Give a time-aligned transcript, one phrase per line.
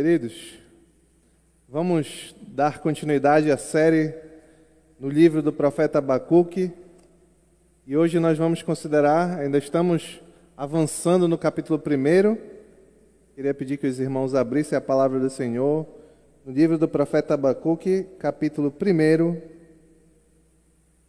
[0.00, 0.56] Queridos,
[1.68, 4.14] vamos dar continuidade à série
[4.96, 6.70] no livro do profeta Abacuque.
[7.84, 10.20] E hoje nós vamos considerar, ainda estamos
[10.56, 12.38] avançando no capítulo 1.
[13.34, 15.84] Queria pedir que os irmãos abrissem a palavra do Senhor
[16.46, 19.36] no livro do profeta Abacuque, capítulo 1.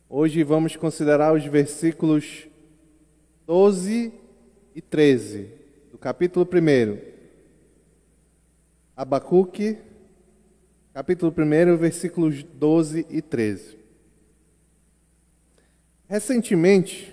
[0.09, 2.47] Hoje vamos considerar os versículos
[3.45, 4.11] 12
[4.73, 5.47] e 13
[5.91, 7.08] do capítulo 1.
[8.99, 9.77] Abacuque,
[10.93, 13.77] capítulo 1, versículos 12 e 13.
[16.05, 17.09] Recentemente,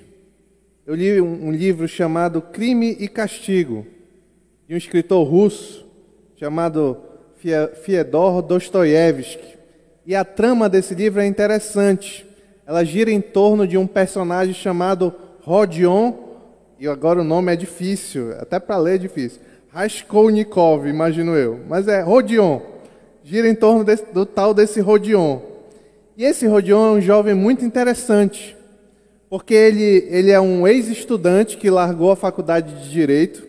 [0.85, 3.87] eu li um, livro chamado Crime e Castigo,
[4.67, 5.87] de um escritor russo
[6.35, 7.01] chamado
[7.85, 9.57] Fyodor Dostoiévski.
[10.05, 12.27] E a trama desse livro é interessante.
[12.67, 16.15] Ela gira em torno de um personagem chamado Rodion,
[16.81, 19.46] e agora o nome é difícil, até para ler é difícil.
[19.77, 21.61] Raskolnikov, imagino eu.
[21.69, 22.61] Mas é Rodion.
[23.23, 25.39] Gira em torno desse, do tal desse Rodion.
[26.17, 28.57] E esse Rodion é um jovem muito interessante,
[29.29, 33.47] porque ele, ele é um ex-estudante que largou a faculdade de Direito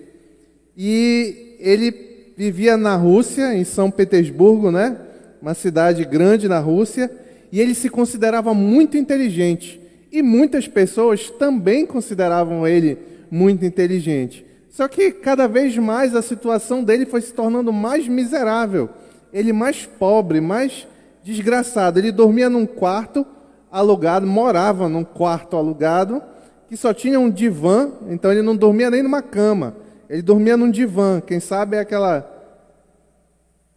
[0.76, 4.98] e ele vivia na Rússia, em São Petersburgo, né?
[5.42, 7.10] uma cidade grande na Rússia,
[7.54, 9.80] e ele se considerava muito inteligente.
[10.12, 12.98] E muitas pessoas também consideravam ele
[13.32, 14.46] muito inteligente.
[14.78, 18.88] Só que cada vez mais a situação dele foi se tornando mais miserável.
[19.34, 20.88] Ele mais pobre, mais
[21.24, 21.98] desgraçado.
[21.98, 23.26] Ele dormia num quarto
[23.72, 26.22] alugado, morava num quarto alugado,
[26.68, 29.76] que só tinha um divã, então ele não dormia nem numa cama.
[30.08, 31.20] Ele dormia num divã.
[31.26, 32.32] Quem sabe é aquela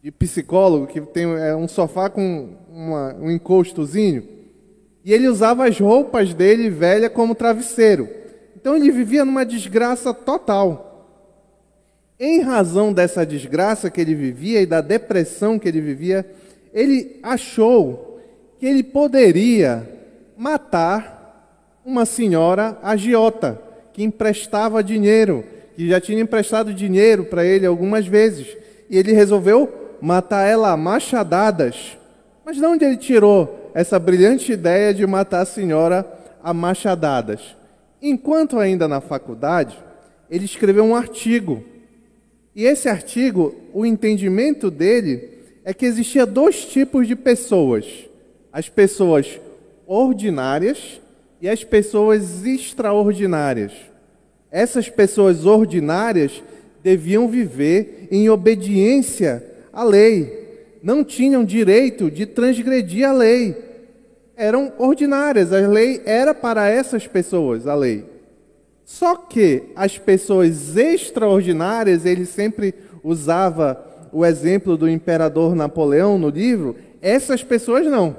[0.03, 4.23] de psicólogo que tem é, um sofá com uma, um encostozinho.
[5.03, 8.07] E ele usava as roupas dele velha como travesseiro.
[8.55, 10.89] Então ele vivia numa desgraça total.
[12.23, 16.31] Em razão dessa desgraça que ele vivia e da depressão que ele vivia,
[16.71, 18.21] ele achou
[18.59, 19.89] que ele poderia
[20.37, 23.59] matar uma senhora agiota
[23.95, 25.43] que emprestava dinheiro,
[25.75, 28.55] que já tinha emprestado dinheiro para ele algumas vezes,
[28.91, 31.97] e ele resolveu matar ela a machadadas.
[32.45, 36.07] Mas de onde ele tirou essa brilhante ideia de matar a senhora
[36.45, 37.57] a machadadas?
[38.03, 39.75] Enquanto ainda na faculdade,
[40.31, 41.65] ele escreveu um artigo
[42.61, 45.31] e esse artigo, o entendimento dele
[45.65, 47.87] é que existia dois tipos de pessoas:
[48.53, 49.41] as pessoas
[49.87, 51.01] ordinárias
[51.41, 53.73] e as pessoas extraordinárias.
[54.51, 56.43] Essas pessoas ordinárias
[56.83, 63.57] deviam viver em obediência à lei, não tinham direito de transgredir a lei.
[64.37, 68.05] Eram ordinárias, a lei era para essas pessoas, a lei.
[68.91, 72.75] Só que as pessoas extraordinárias, ele sempre
[73.05, 78.17] usava o exemplo do imperador Napoleão no livro, essas pessoas não.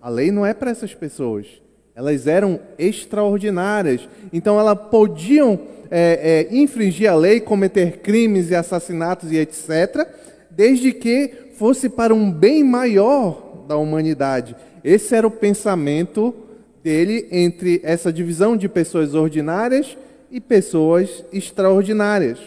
[0.00, 1.46] A lei não é para essas pessoas.
[1.92, 4.08] Elas eram extraordinárias.
[4.32, 5.58] Então elas podiam
[5.90, 10.06] é, é, infringir a lei, cometer crimes e assassinatos e etc.,
[10.48, 14.54] desde que fosse para um bem maior da humanidade.
[14.84, 16.32] Esse era o pensamento
[16.80, 19.96] dele entre essa divisão de pessoas ordinárias
[20.32, 22.38] e pessoas extraordinárias.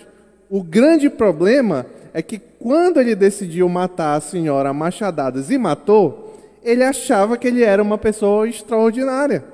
[0.50, 6.84] O grande problema é que quando ele decidiu matar a senhora machadadas e matou, ele
[6.84, 9.46] achava que ele era uma pessoa extraordinária.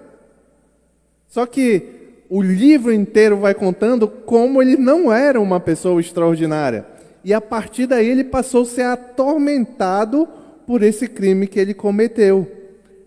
[1.28, 6.86] Só que o livro inteiro vai contando como ele não era uma pessoa extraordinária.
[7.26, 10.26] E a partir daí ele passou a ser atormentado
[10.66, 12.50] por esse crime que ele cometeu.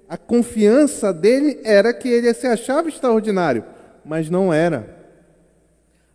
[0.07, 3.65] A confiança dele era que ele se achava extraordinário,
[4.05, 5.04] mas não era.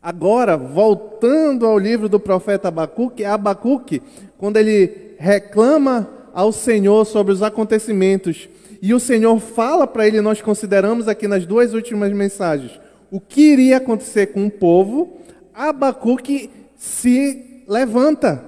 [0.01, 4.01] Agora, voltando ao livro do profeta Abacuque, Abacuque,
[4.37, 8.47] quando ele reclama ao Senhor sobre os acontecimentos,
[8.81, 12.79] e o Senhor fala para ele, nós consideramos aqui nas duas últimas mensagens,
[13.11, 15.17] o que iria acontecer com o povo,
[15.53, 18.41] Abacuque se levanta,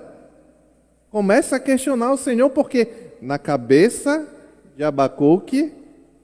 [1.10, 2.88] começa a questionar o Senhor, porque
[3.22, 4.26] na cabeça
[4.78, 5.74] de Abacuque,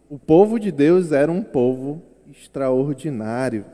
[0.09, 2.01] o povo de Deus era um povo
[2.31, 3.65] extraordinário.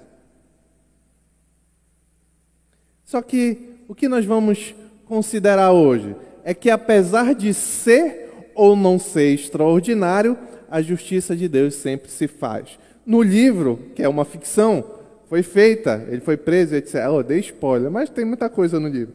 [3.13, 4.73] Só que o que nós vamos
[5.05, 10.35] considerar hoje é que, apesar de ser ou não ser extraordinário,
[10.67, 12.79] a justiça de Deus sempre se faz.
[13.05, 14.83] No livro, que é uma ficção,
[15.29, 17.05] foi feita, ele foi preso, etc.
[17.11, 19.13] Oh, dei spoiler, mas tem muita coisa no livro.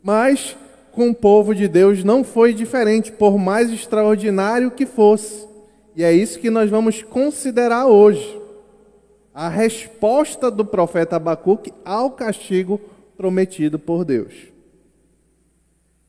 [0.00, 0.56] Mas
[0.92, 5.44] com o povo de Deus não foi diferente, por mais extraordinário que fosse.
[5.96, 8.40] E é isso que nós vamos considerar hoje.
[9.34, 12.80] A resposta do profeta Abacuque ao castigo
[13.20, 14.32] prometido por Deus.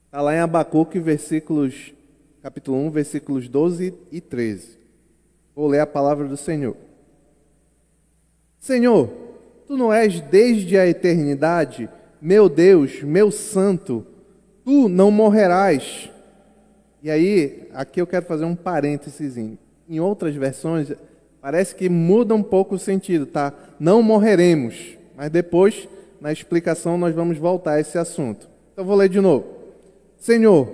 [0.06, 1.94] Está lá em Abacuque, versículos,
[2.42, 4.78] capítulo 1, versículos 12 e 13.
[5.54, 6.74] Vou ler a palavra do Senhor.
[8.62, 9.10] Senhor,
[9.68, 11.90] tu não és desde a eternidade,
[12.22, 14.08] meu Deus, meu santo,
[14.64, 16.10] tu não morrerás.
[17.04, 19.36] E aí, aqui eu quero fazer um parênteses.
[19.36, 20.94] Em outras versões,
[21.42, 23.54] parece que muda um pouco o sentido, tá?
[23.78, 24.98] Não morreremos.
[25.14, 25.90] Mas depois,
[26.22, 28.48] na explicação, nós vamos voltar a esse assunto.
[28.72, 29.44] Então, vou ler de novo.
[30.20, 30.70] Senhor,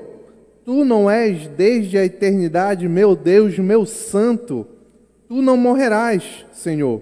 [0.65, 4.67] tu não és desde a eternidade, meu Deus, meu santo.
[5.25, 7.01] Tu não morrerás, Senhor.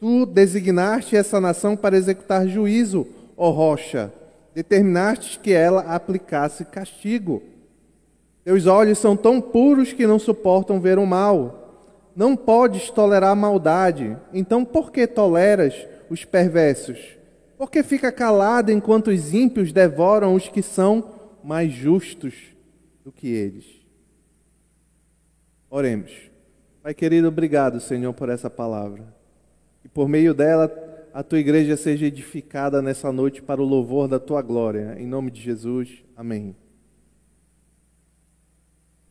[0.00, 3.06] Tu designaste essa nação para executar juízo,
[3.36, 4.10] ó rocha.
[4.54, 7.42] Determinaste que ela aplicasse castigo.
[8.42, 11.58] Teus olhos são tão puros que não suportam ver o mal.
[12.16, 14.16] Não podes tolerar a maldade.
[14.32, 15.74] Então por que toleras
[16.10, 17.21] os perversos?
[17.62, 21.12] Por que fica calado enquanto os ímpios devoram os que são
[21.44, 22.34] mais justos
[23.04, 23.64] do que eles.
[25.70, 26.10] Oremos.
[26.82, 29.14] Pai querido, obrigado, Senhor, por essa palavra.
[29.84, 30.72] E por meio dela,
[31.14, 34.96] a tua igreja seja edificada nessa noite para o louvor da tua glória.
[34.98, 36.02] Em nome de Jesus.
[36.16, 36.56] Amém.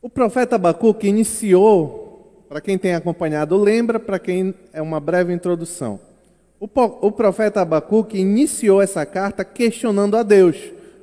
[0.02, 6.11] O profeta Abacuque iniciou, para quem tem acompanhado, lembra, para quem é uma breve introdução.
[6.62, 10.56] O, profeta Abacuque iniciou essa carta questionando a Deus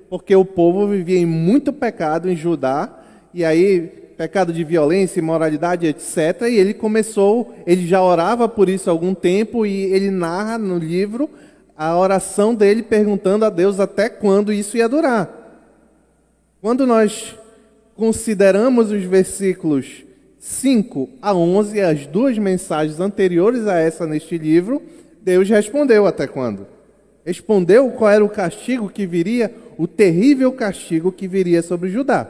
[0.09, 2.91] porque o povo vivia em muito pecado em Judá,
[3.33, 3.81] e aí
[4.17, 6.43] pecado de violência, imoralidade, etc.
[6.43, 10.79] E ele começou, ele já orava por isso há algum tempo, e ele narra no
[10.79, 11.29] livro
[11.77, 15.35] a oração dele perguntando a Deus até quando isso ia durar.
[16.61, 17.37] Quando nós
[17.95, 20.05] consideramos os versículos
[20.41, 24.83] 5 a 11, as duas mensagens anteriores a essa neste livro,
[25.29, 26.67] Deus respondeu até quando?
[27.23, 32.27] Respondeu qual era o castigo que viria, o terrível castigo que viria sobre Judá.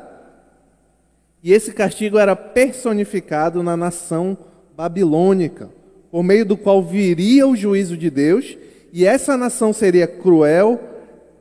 [1.41, 4.37] E esse castigo era personificado na nação
[4.77, 5.71] babilônica,
[6.11, 8.59] por meio do qual viria o juízo de Deus,
[8.93, 10.81] e essa nação seria cruel.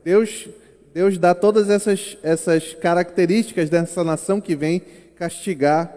[0.04, 0.48] Deus,
[0.94, 4.80] Deus dá todas essas, essas características dessa nação que vem
[5.16, 5.92] castigar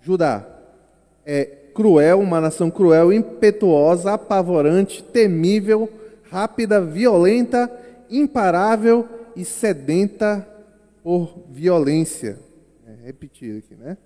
[0.00, 0.46] Judá.
[1.26, 5.88] É cruel, uma nação cruel, impetuosa, apavorante, temível,
[6.30, 7.72] rápida, violenta,
[8.10, 10.46] imparável e sedenta
[11.02, 12.38] por violência.
[12.86, 13.96] É, repetir aqui, né?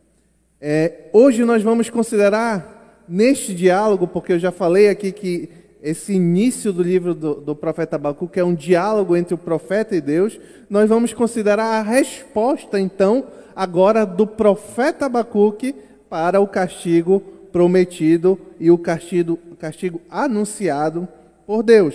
[0.60, 5.48] É, hoje nós vamos considerar neste diálogo, porque eu já falei aqui que
[5.82, 10.00] esse início do livro do, do profeta Abacuque é um diálogo entre o profeta e
[10.00, 10.38] Deus,
[10.70, 13.26] nós vamos considerar a resposta, então,
[13.56, 15.74] agora do profeta Abacuque
[16.08, 21.06] para o castigo prometido e o castigo, castigo anunciado
[21.46, 21.94] por Deus.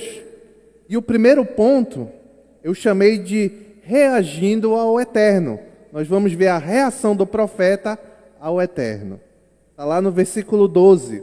[0.88, 2.08] E o primeiro ponto
[2.64, 3.52] eu chamei de
[3.82, 5.60] reagindo ao eterno.
[5.92, 8.00] Nós vamos ver a reação do profeta
[8.40, 9.20] ao eterno.
[9.72, 11.22] Está lá no versículo 12.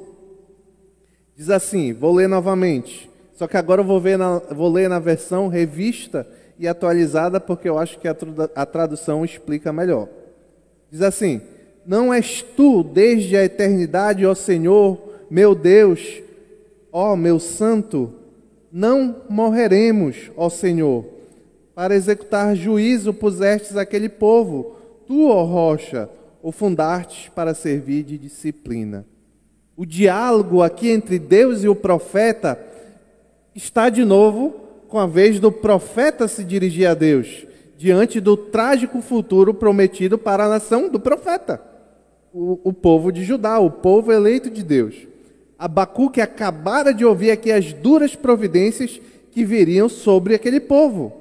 [1.34, 3.10] Diz assim: vou ler novamente.
[3.32, 6.28] Só que agora eu vou, ver na, vou ler na versão revista
[6.58, 8.14] e atualizada, porque eu acho que a,
[8.54, 10.08] a tradução explica melhor.
[10.90, 11.40] Diz assim:
[11.86, 14.98] Não és tu desde a eternidade, ó Senhor,
[15.30, 16.20] meu Deus,
[16.92, 18.12] ó meu santo,
[18.72, 21.04] não morreremos, ó Senhor.
[21.74, 24.76] Para executar juízo pusestes aquele povo,
[25.06, 26.08] tu, ó rocha,
[26.42, 29.06] o fundastes para servir de disciplina.
[29.76, 32.58] O diálogo aqui entre Deus e o profeta
[33.54, 34.54] está de novo
[34.88, 40.44] com a vez do profeta se dirigir a Deus, diante do trágico futuro prometido para
[40.44, 41.60] a nação do profeta,
[42.36, 44.94] o, o povo de Judá, o povo eleito de Deus.
[45.58, 49.00] Abacuque acabara de ouvir aqui as duras providências
[49.30, 51.14] que viriam sobre aquele povo.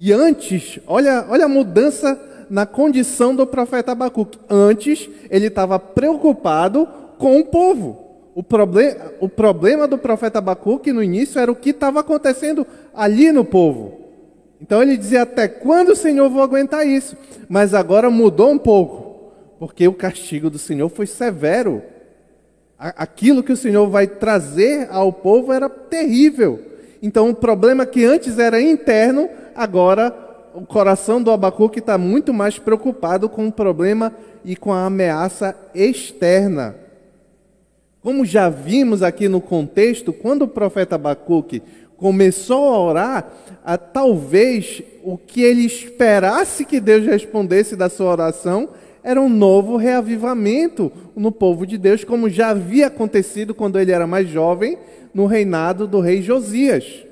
[0.00, 2.18] E antes, olha, olha a mudança
[2.48, 4.38] na condição do profeta Abacuque.
[4.48, 8.08] Antes, ele estava preocupado com o povo.
[8.34, 13.30] O, proble o problema do profeta Abacuque no início era o que estava acontecendo ali
[13.30, 14.00] no povo.
[14.58, 17.14] Então ele dizia: Até quando, Senhor, vou aguentar isso?
[17.48, 19.09] Mas agora mudou um pouco,
[19.60, 21.82] porque o castigo do Senhor foi severo
[22.78, 26.58] aquilo que o Senhor vai trazer ao povo era terrível.
[27.02, 30.16] Então, o problema que antes era interno, agora
[30.54, 35.54] o coração do Abacuque está muito mais preocupado com o problema e com a ameaça
[35.74, 36.74] externa.
[38.00, 41.62] Como já vimos aqui no contexto, quando o profeta Abacuque
[41.98, 48.70] começou a orar, a, talvez o que ele esperasse que Deus respondesse da sua oração
[49.02, 54.06] era um novo reavivamento no povo de Deus, como já havia acontecido quando ele era
[54.06, 54.78] mais jovem,
[55.12, 57.04] no reinado do rei Josias.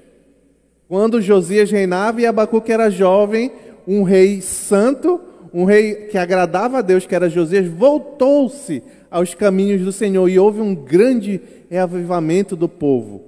[0.88, 3.52] Quando Josias reinava e Abacuque era jovem,
[3.86, 5.20] um rei santo,
[5.52, 10.38] um rei que agradava a Deus, que era Josias, voltou-se aos caminhos do Senhor e
[10.38, 11.40] houve um grande
[11.70, 13.24] reavivamento do povo.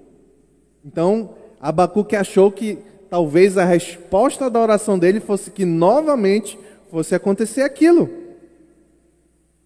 [0.85, 2.79] Então, Abacuque achou que
[3.11, 6.59] talvez a resposta da oração dele fosse que novamente
[6.91, 8.20] fosse acontecer aquilo.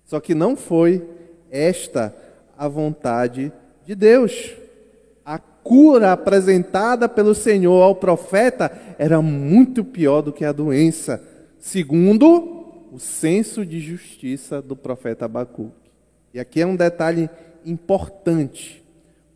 [0.04, 1.02] Só que não foi
[1.50, 2.14] esta
[2.56, 3.52] a vontade
[3.86, 4.52] de Deus.
[5.24, 11.22] A cura apresentada pelo Senhor ao profeta era muito pior do que a doença,
[11.58, 15.90] segundo o senso de justiça do profeta Abacuque.
[16.32, 17.30] E aqui é um detalhe
[17.64, 18.84] importante.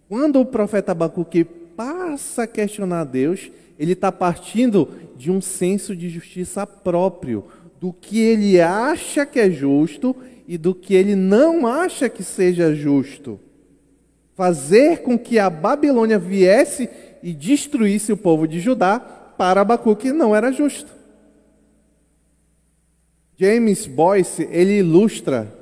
[0.09, 6.09] Quando o profeta Abacuque passa a questionar Deus, ele está partindo de um senso de
[6.09, 7.45] justiça próprio,
[7.81, 10.15] do que ele acha que é justo
[10.49, 13.39] e do que ele não acha que seja justo.
[14.35, 16.89] Fazer com que a Babilônia viesse
[17.23, 20.91] e destruísse o povo de Judá, para Abacuque não era justo.
[23.37, 25.53] James Boyce, ele ilustra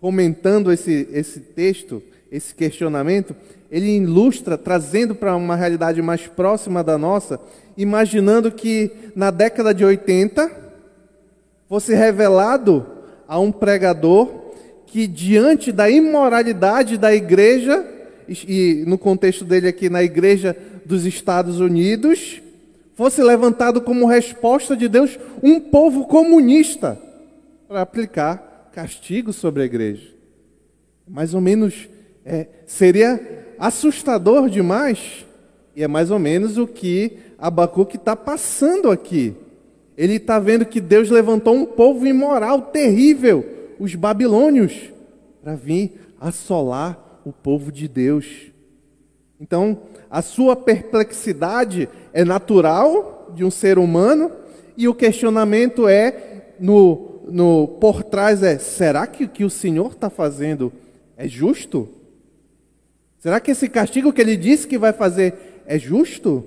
[0.00, 3.36] comentando esse, esse texto, esse questionamento,
[3.70, 7.40] ele ilustra, trazendo para uma realidade mais próxima da nossa,
[7.76, 10.50] imaginando que na década de 80
[11.68, 12.93] fosse revelado
[13.26, 14.32] a um pregador
[14.86, 17.84] que, diante da imoralidade da igreja,
[18.28, 22.40] e no contexto dele aqui, na igreja dos Estados Unidos,
[22.94, 26.98] fosse levantado como resposta de Deus um povo comunista
[27.66, 30.08] para aplicar castigo sobre a igreja.
[31.06, 31.88] Mais ou menos,
[32.24, 35.26] é, seria assustador demais,
[35.76, 39.34] e é mais ou menos o que Abacuque está passando aqui.
[39.96, 43.44] Ele está vendo que Deus levantou um povo imoral, terrível,
[43.78, 44.92] os babilônios,
[45.42, 48.52] para vir assolar o povo de Deus.
[49.40, 54.30] Então, a sua perplexidade é natural de um ser humano,
[54.76, 59.92] e o questionamento é no no, por trás é: será que o que o Senhor
[59.92, 60.72] está fazendo
[61.16, 61.88] é justo?
[63.18, 66.44] Será que esse castigo que ele disse que vai fazer é justo?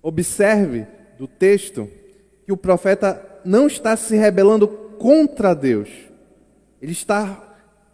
[0.00, 0.86] Observe
[1.18, 1.88] do texto
[2.44, 4.68] que o profeta não está se rebelando
[4.98, 5.88] contra Deus.
[6.80, 7.42] Ele está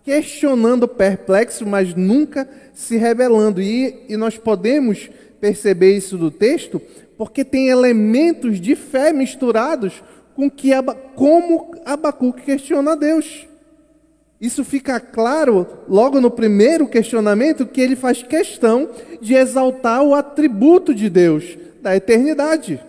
[0.05, 3.61] questionando, perplexo, mas nunca se rebelando.
[3.61, 5.11] E, e nós podemos
[5.41, 6.81] perceber isso do texto
[7.17, 10.03] porque tem elementos de fé misturados
[10.35, 10.71] com que
[11.15, 13.47] como Abacuque questiona Deus.
[14.41, 18.89] Isso fica claro logo no primeiro questionamento que ele faz questão
[19.21, 22.81] de exaltar o atributo de Deus, da eternidade.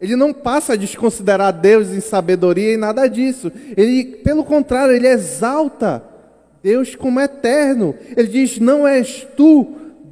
[0.00, 3.52] Ele não passa a desconsiderar Deus em sabedoria e nada disso.
[3.76, 6.02] Ele, pelo contrário, ele exalta
[6.62, 7.94] Deus como eterno.
[8.16, 9.66] Ele diz: Não és tu,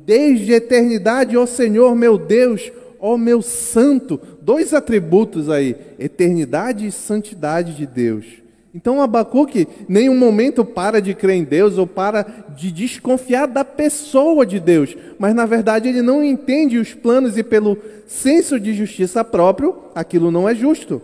[0.05, 6.93] desde a eternidade, ó Senhor meu Deus, ó meu santo, dois atributos aí, eternidade e
[6.93, 8.27] santidade de Deus.
[8.75, 14.45] Então Abacuque nenhum momento para de crer em Deus ou para de desconfiar da pessoa
[14.45, 19.25] de Deus, mas na verdade ele não entende os planos e pelo senso de justiça
[19.25, 21.01] próprio, aquilo não é justo.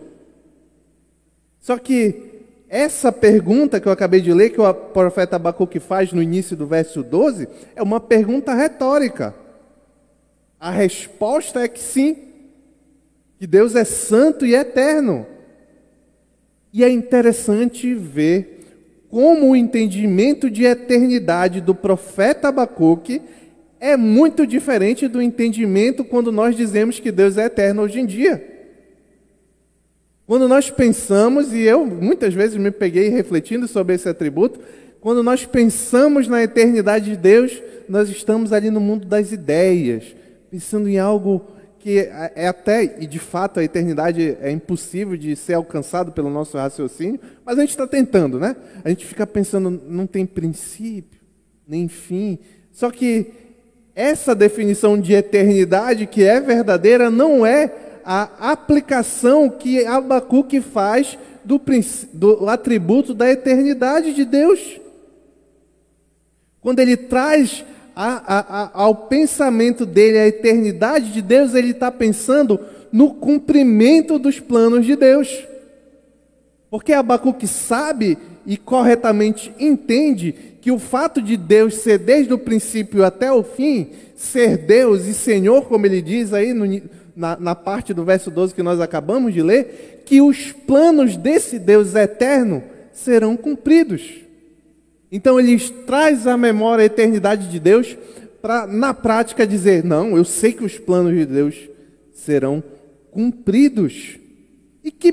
[1.59, 2.33] Só que
[2.69, 6.67] essa pergunta que eu acabei de ler, que o profeta Abacuque faz no início do
[6.67, 9.33] verso 12, é uma pergunta retórica.
[10.59, 12.17] A resposta é que sim,
[13.37, 15.25] que Deus é santo e eterno.
[16.75, 18.59] E é interessante ver
[19.09, 23.21] como o entendimento de eternidade do profeta Abacuque
[23.79, 28.45] é muito diferente do entendimento quando nós dizemos que Deus é eterno hoje em dia.
[30.27, 34.59] Quando nós pensamos, e eu muitas vezes me peguei refletindo sobre esse atributo,
[34.99, 40.13] quando nós pensamos na eternidade de Deus, nós estamos ali no mundo das ideias,
[40.51, 41.54] pensando em algo
[41.85, 46.31] que é, é até, e de fato a eternidade é impossível de ser alcançado pelo
[46.31, 48.55] nosso raciocínio, mas a gente está tentando, né?
[48.83, 51.21] A gente fica pensando, não tem princípio,
[51.67, 52.39] nem fim.
[52.71, 53.31] Só que
[53.93, 57.71] essa definição de eternidade que é verdadeira não é
[58.03, 61.61] a aplicação que Abacuque faz do,
[62.13, 64.81] do atributo da eternidade de Deus.
[66.61, 67.63] Quando ele traz
[67.95, 72.59] a, a, ao pensamento dele, a eternidade de Deus, ele está pensando
[72.91, 75.45] no cumprimento dos planos de Deus.
[76.69, 83.05] Porque Abacuque sabe e corretamente entende que o fato de Deus ser desde o princípio
[83.05, 86.65] até o fim, ser Deus e Senhor, como ele diz aí no,
[87.15, 91.57] na, na parte do verso 12 que nós acabamos de ler, que os planos desse
[91.57, 94.24] Deus eterno serão cumpridos.
[95.11, 97.97] Então ele traz à memória a eternidade de Deus
[98.41, 101.55] para, na prática, dizer: não, eu sei que os planos de Deus
[102.13, 102.63] serão
[103.11, 104.17] cumpridos.
[104.83, 105.11] E que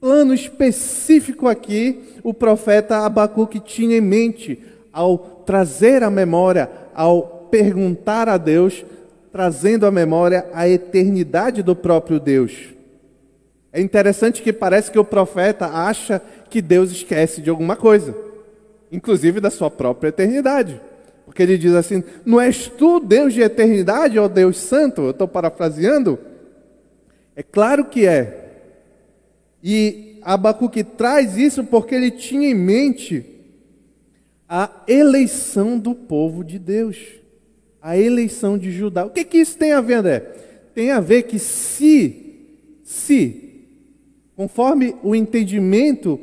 [0.00, 4.62] plano específico aqui o profeta Abacuque tinha em mente
[4.92, 8.84] ao trazer à memória, ao perguntar a Deus,
[9.30, 12.52] trazendo à memória a eternidade do próprio Deus.
[13.72, 18.14] É interessante que parece que o profeta acha que Deus esquece de alguma coisa,
[18.90, 20.80] inclusive da sua própria eternidade.
[21.24, 25.02] Porque ele diz assim: Não és tu Deus de eternidade, ó Deus Santo?
[25.02, 26.18] Eu estou parafraseando.
[27.34, 28.44] É claro que é.
[29.62, 33.26] E Abacuque traz isso porque ele tinha em mente
[34.48, 36.96] a eleição do povo de Deus,
[37.82, 39.04] a eleição de Judá.
[39.04, 40.20] O que, que isso tem a ver, André?
[40.74, 42.46] Tem a ver que se,
[42.84, 43.64] se,
[44.36, 46.20] conforme o entendimento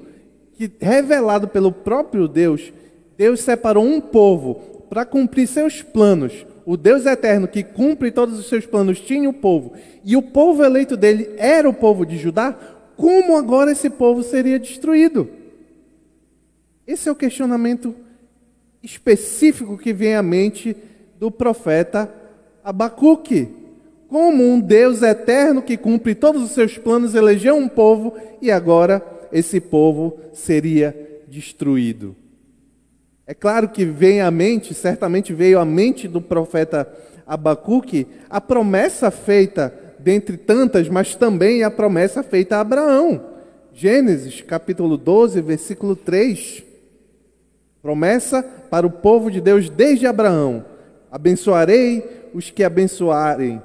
[0.56, 2.72] que revelado pelo próprio Deus,
[3.18, 4.56] Deus separou um povo
[4.90, 6.46] para cumprir seus planos.
[6.66, 10.64] O Deus eterno que cumpre todos os seus planos tinha o povo, e o povo
[10.64, 12.58] eleito dele era o povo de Judá,
[12.96, 15.30] como agora esse povo seria destruído?
[16.86, 17.96] Esse é o questionamento
[18.82, 20.76] específico que vem à mente
[21.20, 22.14] do profeta
[22.64, 23.50] Abacuque.
[24.08, 29.04] Como um Deus eterno que cumpre todos os seus planos elegeu um povo e agora
[29.34, 30.96] esse povo seria
[31.28, 32.16] destruído.
[33.26, 36.88] É claro que vem à mente, certamente veio à mente do profeta
[37.26, 43.24] Abacuque, a promessa feita, dentre tantas, mas também a promessa feita a Abraão.
[43.74, 46.64] Gênesis capítulo 12, versículo 3.
[47.82, 50.66] Promessa para o povo de Deus desde Abraão:
[51.10, 53.62] Abençoarei os que abençoarem,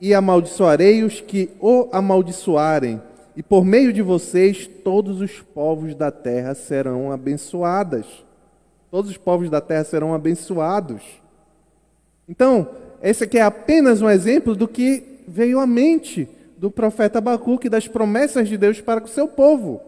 [0.00, 3.00] e amaldiçoarei os que o amaldiçoarem,
[3.36, 8.06] e por meio de vocês todos os povos da terra serão abençoadas.
[8.90, 11.02] Todos os povos da terra serão abençoados.
[12.28, 12.68] Então,
[13.02, 17.88] esse aqui é apenas um exemplo do que veio à mente do profeta Abacuque, das
[17.88, 19.80] promessas de Deus para o seu povo.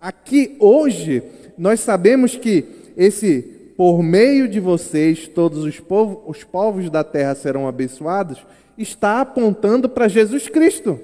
[0.00, 1.22] Aqui hoje,
[1.56, 2.64] nós sabemos que
[2.96, 3.42] esse,
[3.76, 8.44] por meio de vocês, todos os povos, os povos da terra serão abençoados,
[8.76, 10.98] está apontando para Jesus Cristo,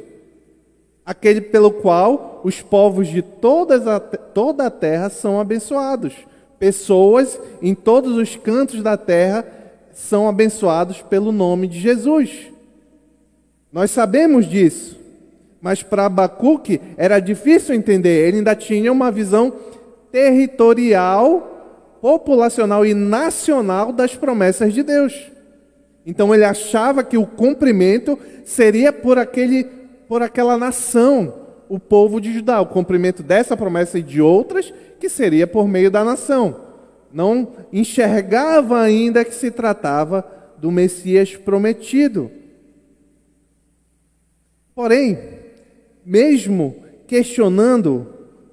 [1.04, 6.14] aquele pelo qual os povos de todas a, toda a terra são abençoados.
[6.58, 9.46] Pessoas em todos os cantos da terra
[9.92, 12.50] são abençoados pelo nome de Jesus.
[13.72, 14.98] Nós sabemos disso,
[15.60, 18.28] mas para Abacuque era difícil entender.
[18.28, 19.52] Ele ainda tinha uma visão
[20.10, 25.30] territorial, populacional e nacional das promessas de Deus.
[26.06, 29.64] Então ele achava que o cumprimento seria por aquele
[30.08, 31.34] por aquela nação,
[31.68, 35.90] o povo de Judá, o cumprimento dessa promessa e de outras que seria por meio
[35.90, 36.60] da nação.
[37.12, 40.24] Não enxergava ainda que se tratava
[40.58, 42.30] do Messias prometido.
[44.74, 45.18] Porém,
[46.04, 48.08] mesmo questionando,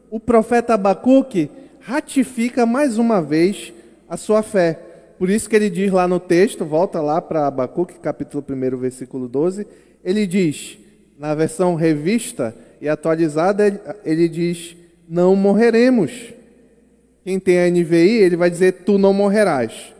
[0.09, 3.73] o profeta Abacuque ratifica mais uma vez
[4.07, 4.79] a sua fé.
[5.17, 9.27] Por isso que ele diz lá no texto, volta lá para Abacuque, capítulo 1, versículo
[9.27, 9.65] 12,
[10.03, 10.77] ele diz,
[11.21, 14.75] na versão revista e atualizada, ele diz:
[15.07, 16.33] Não morreremos.
[17.23, 19.93] Quem tem a NVI, ele vai dizer: Tu não morrerás.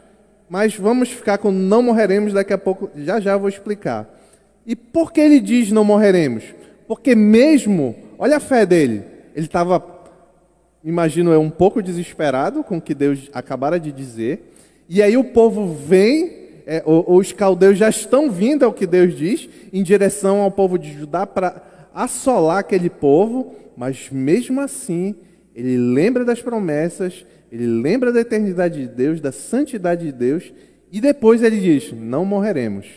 [0.50, 4.10] Mas vamos ficar com não morreremos daqui a pouco, já já vou explicar.
[4.66, 6.44] E por que ele diz não morreremos?
[6.88, 9.04] Porque mesmo, olha a fé dele,
[9.36, 9.82] ele estava,
[10.84, 14.52] imagino eu, um pouco desesperado com o que Deus acabara de dizer,
[14.90, 19.50] e aí o povo vem, é, os caldeus já estão vindo ao que Deus diz,
[19.72, 21.62] em direção ao povo de Judá para
[21.94, 25.16] assolar aquele povo, mas mesmo assim
[25.56, 30.54] ele lembra das promessas, ele lembra da eternidade de Deus, da santidade de Deus,
[30.92, 32.88] e depois ele diz: Não morreremos.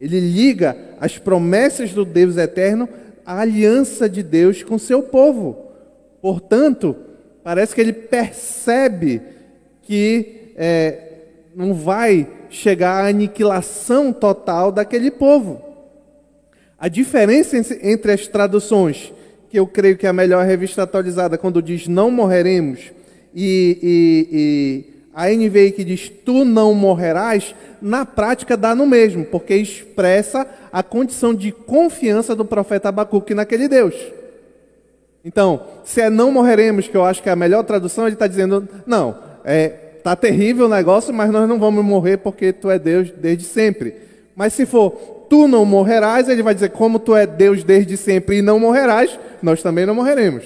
[0.00, 2.88] Ele liga as promessas do Deus eterno
[3.24, 5.66] à aliança de Deus com seu povo.
[6.20, 6.96] Portanto,
[7.42, 9.22] parece que ele percebe
[9.82, 11.08] que é,
[11.54, 15.62] não vai chegar à aniquilação total daquele povo.
[16.78, 19.12] A diferença entre as traduções
[19.50, 22.92] que eu creio que é a melhor revista atualizada, quando diz não morreremos,
[23.34, 24.84] e, e, e
[25.14, 30.82] a NVI que diz tu não morrerás, na prática dá no mesmo, porque expressa a
[30.82, 33.94] condição de confiança do profeta Abacuque naquele Deus.
[35.24, 38.26] Então, se é não morreremos, que eu acho que é a melhor tradução, ele está
[38.26, 42.78] dizendo, não, é, tá terrível o negócio, mas nós não vamos morrer porque tu é
[42.78, 43.94] Deus desde sempre.
[44.34, 44.90] Mas se for
[45.28, 49.18] tu não morrerás, ele vai dizer, como tu é Deus desde sempre e não morrerás,
[49.42, 50.44] nós também não morreremos.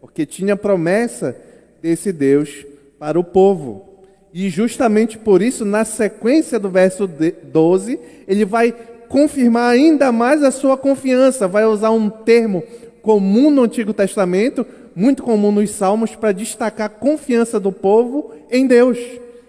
[0.00, 1.36] Porque tinha promessa
[1.82, 2.64] desse Deus
[2.98, 3.88] para o povo.
[4.32, 8.74] E justamente por isso, na sequência do verso 12, ele vai
[9.08, 11.46] confirmar ainda mais a sua confiança.
[11.46, 12.62] Vai usar um termo
[13.02, 18.66] comum no Antigo Testamento, muito comum nos Salmos, para destacar a confiança do povo em
[18.66, 18.98] Deus.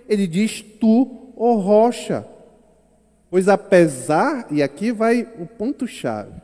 [0.07, 2.25] Ele diz: Tu, ó rocha.
[3.29, 6.41] Pois apesar, e aqui vai o ponto-chave,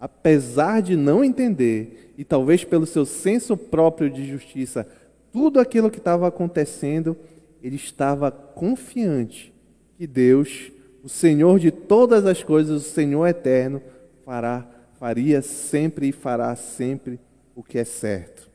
[0.00, 4.86] apesar de não entender, e talvez pelo seu senso próprio de justiça,
[5.32, 7.16] tudo aquilo que estava acontecendo,
[7.62, 9.52] ele estava confiante
[9.98, 10.70] que Deus,
[11.02, 13.82] o Senhor de todas as coisas, o Senhor eterno,
[14.24, 14.66] fará,
[14.98, 17.18] faria sempre e fará sempre
[17.56, 18.50] o que é certo.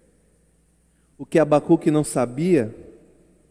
[1.17, 2.73] O que Abacuque não sabia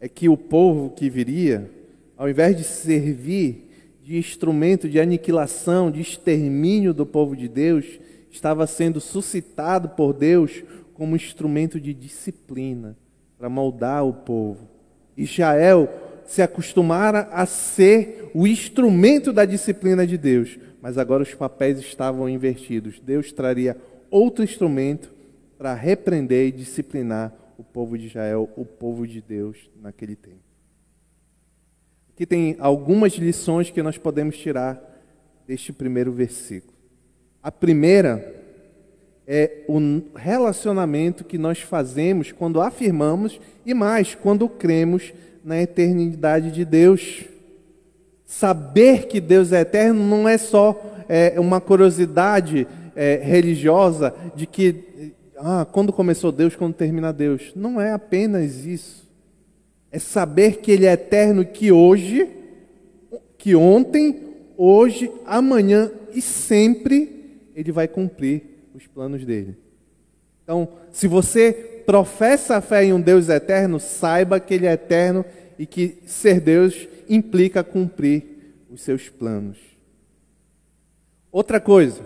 [0.00, 1.68] é que o povo que viria,
[2.16, 3.68] ao invés de servir
[4.00, 7.84] de instrumento de aniquilação, de extermínio do povo de Deus,
[8.30, 10.62] estava sendo suscitado por Deus
[10.94, 12.96] como instrumento de disciplina
[13.36, 14.68] para moldar o povo.
[15.16, 15.88] Israel
[16.24, 22.28] se acostumara a ser o instrumento da disciplina de Deus, mas agora os papéis estavam
[22.28, 23.00] invertidos.
[23.00, 23.76] Deus traria
[24.10, 25.19] outro instrumento
[25.60, 30.50] para repreender e disciplinar o povo de Israel, o povo de Deus naquele tempo
[32.20, 34.78] que tem algumas lições que nós podemos tirar
[35.46, 36.74] deste primeiro versículo.
[37.42, 38.44] A primeira
[39.26, 39.80] é o
[40.14, 47.24] relacionamento que nós fazemos quando afirmamos e mais quando cremos na eternidade de Deus.
[48.26, 55.14] Saber que Deus é eterno não é só é, uma curiosidade é, religiosa de que
[55.42, 57.52] ah, quando começou Deus, quando termina Deus.
[57.54, 59.08] Não é apenas isso
[59.90, 62.28] é saber que Ele é eterno, que hoje,
[63.36, 64.22] que ontem,
[64.56, 68.42] hoje, amanhã e sempre Ele vai cumprir
[68.74, 69.56] os planos dele.
[70.44, 71.52] Então, se você
[71.84, 75.24] professa a fé em um Deus eterno, saiba que Ele é eterno
[75.58, 78.22] e que ser Deus implica cumprir
[78.70, 79.58] os seus planos.
[81.32, 82.00] Outra coisa,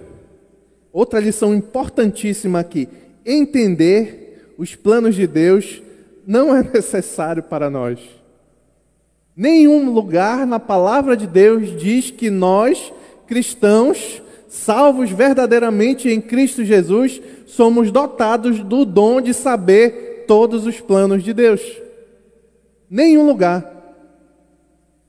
[0.93, 2.89] outra lição importantíssima aqui:
[3.25, 5.83] entender os planos de Deus
[6.27, 7.99] não é necessário para nós.
[9.37, 12.93] Nenhum lugar na palavra de Deus diz que nós,
[13.27, 21.23] cristãos, salvos verdadeiramente em Cristo Jesus, somos dotados do dom de saber todos os planos
[21.23, 21.61] de Deus.
[22.89, 23.73] Nenhum lugar.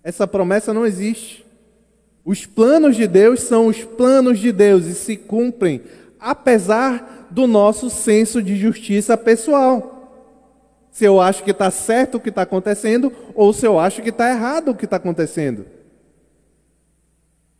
[0.04, 1.45] Essa promessa não existe.
[2.23, 5.82] Os planos de Deus são os planos de Deus e se cumprem,
[6.25, 9.91] apesar do nosso senso de justiça pessoal
[10.91, 14.09] se eu acho que está certo o que está acontecendo ou se eu acho que
[14.09, 15.65] está errado o que está acontecendo.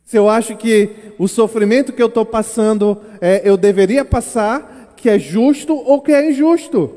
[0.02, 5.10] Se eu acho que o sofrimento que eu estou passando é, eu deveria passar, que
[5.10, 6.96] é justo ou que é injusto.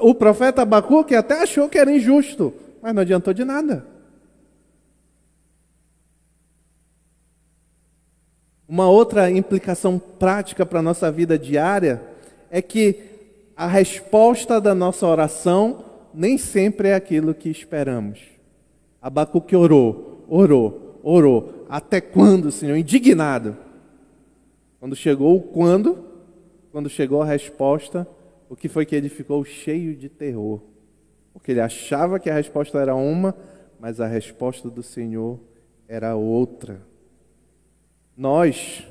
[0.00, 3.93] O profeta Abacuque até achou que era injusto, mas não adiantou de nada.
[8.68, 12.02] Uma outra implicação prática para a nossa vida diária
[12.50, 12.98] é que
[13.56, 18.20] a resposta da nossa oração nem sempre é aquilo que esperamos.
[19.02, 21.66] Abacuque orou, orou, orou.
[21.68, 22.76] Até quando, Senhor?
[22.76, 23.56] Indignado.
[24.80, 26.04] Quando chegou o quando,
[26.72, 28.06] quando chegou a resposta,
[28.48, 30.62] o que foi que ele ficou cheio de terror?
[31.32, 33.34] Porque ele achava que a resposta era uma,
[33.78, 35.38] mas a resposta do Senhor
[35.88, 36.80] era outra.
[38.16, 38.86] Nós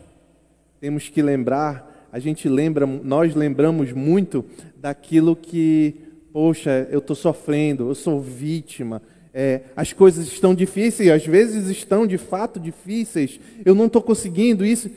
[0.79, 4.45] temos que lembrar a gente lembra, nós lembramos muito
[4.77, 5.95] daquilo que,
[6.31, 9.01] poxa, eu estou sofrendo, eu sou vítima,
[9.33, 14.63] é, as coisas estão difíceis, às vezes estão de fato difíceis, eu não estou conseguindo
[14.63, 14.91] isso,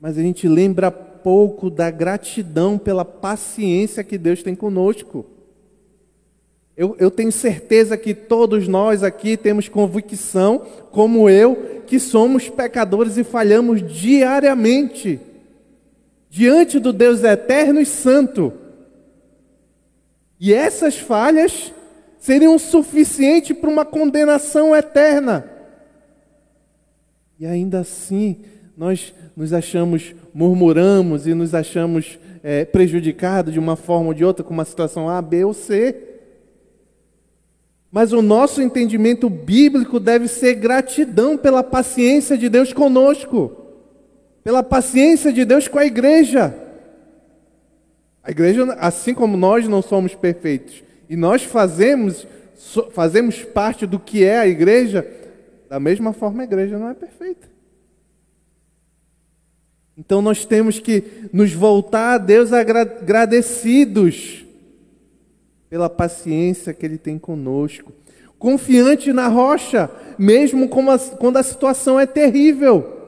[0.00, 5.24] mas a gente lembra pouco da gratidão pela paciência que Deus tem conosco.
[6.78, 13.16] Eu, eu, tenho certeza que todos nós aqui temos convicção, como eu, que somos pecadores
[13.16, 15.18] e falhamos diariamente
[16.30, 18.52] diante do Deus eterno e santo.
[20.38, 21.74] E essas falhas
[22.16, 25.50] seriam suficientes para uma condenação eterna.
[27.40, 28.36] E ainda assim,
[28.76, 34.44] nós nos achamos, murmuramos e nos achamos é, prejudicados de uma forma ou de outra
[34.44, 36.07] com uma situação A, B ou C.
[37.90, 43.68] Mas o nosso entendimento bíblico deve ser gratidão pela paciência de Deus conosco
[44.48, 46.54] pela paciência de Deus com a igreja.
[48.22, 52.26] A igreja, assim como nós não somos perfeitos, e nós fazemos,
[52.92, 55.06] fazemos parte do que é a igreja,
[55.68, 57.46] da mesma forma a igreja não é perfeita.
[59.98, 64.46] Então nós temos que nos voltar a Deus agradecidos
[65.68, 67.92] pela paciência que Ele tem conosco.
[68.38, 72.98] confiante na rocha, mesmo quando a situação é terrível.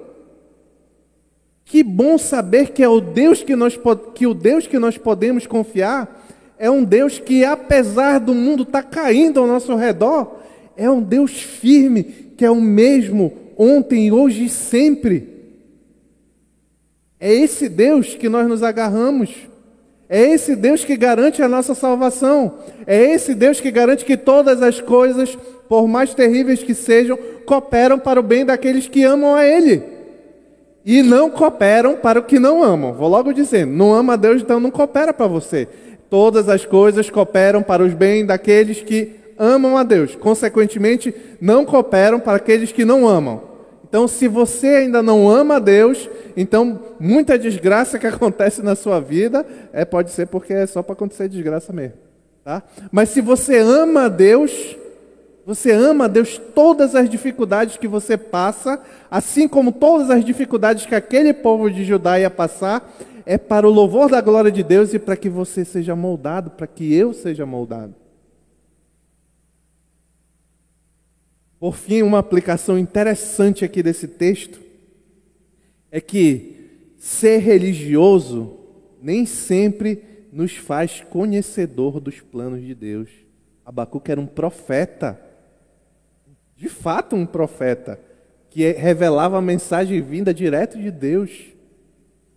[1.65, 3.79] Que bom saber que é o Deus que nós
[4.13, 6.27] que o Deus que nós podemos confiar
[6.59, 10.41] é um Deus que apesar do mundo estar tá caindo ao nosso redor,
[10.77, 12.03] é um Deus firme,
[12.37, 15.29] que é o mesmo ontem, hoje e sempre.
[17.19, 19.50] É esse Deus que nós nos agarramos.
[20.13, 22.55] É esse Deus que garante a nossa salvação.
[22.85, 27.97] É esse Deus que garante que todas as coisas, por mais terríveis que sejam, cooperam
[27.97, 29.81] para o bem daqueles que amam a Ele.
[30.85, 32.93] E não cooperam para o que não amam.
[32.93, 35.69] Vou logo dizendo: não ama a Deus, então não coopera para você.
[36.11, 40.17] Todas as coisas cooperam para os bem daqueles que amam a Deus.
[40.17, 43.50] Consequentemente, não cooperam para aqueles que não amam.
[43.91, 49.01] Então, se você ainda não ama a Deus, então muita desgraça que acontece na sua
[49.01, 51.97] vida é pode ser porque é só para acontecer desgraça mesmo,
[52.45, 52.63] tá?
[52.93, 54.77] Mas se você ama a Deus,
[55.45, 60.87] você ama a Deus todas as dificuldades que você passa, assim como todas as dificuldades
[60.87, 62.89] que aquele povo de Judá ia passar,
[63.27, 66.69] é para o louvor da glória de Deus e para que você seja moldado, para
[66.69, 68.00] que eu seja moldado.
[71.61, 74.59] Por fim, uma aplicação interessante aqui desse texto
[75.93, 78.57] é que ser religioso
[79.03, 83.11] nem sempre nos faz conhecedor dos planos de Deus.
[83.63, 85.21] Abacuque era um profeta,
[86.57, 88.01] de fato um profeta,
[88.49, 91.31] que revelava a mensagem vinda direto de Deus.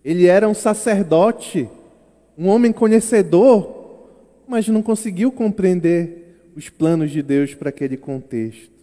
[0.04, 1.66] Ele era um sacerdote,
[2.36, 4.06] um homem conhecedor,
[4.46, 8.73] mas não conseguiu compreender os planos de Deus para aquele contexto.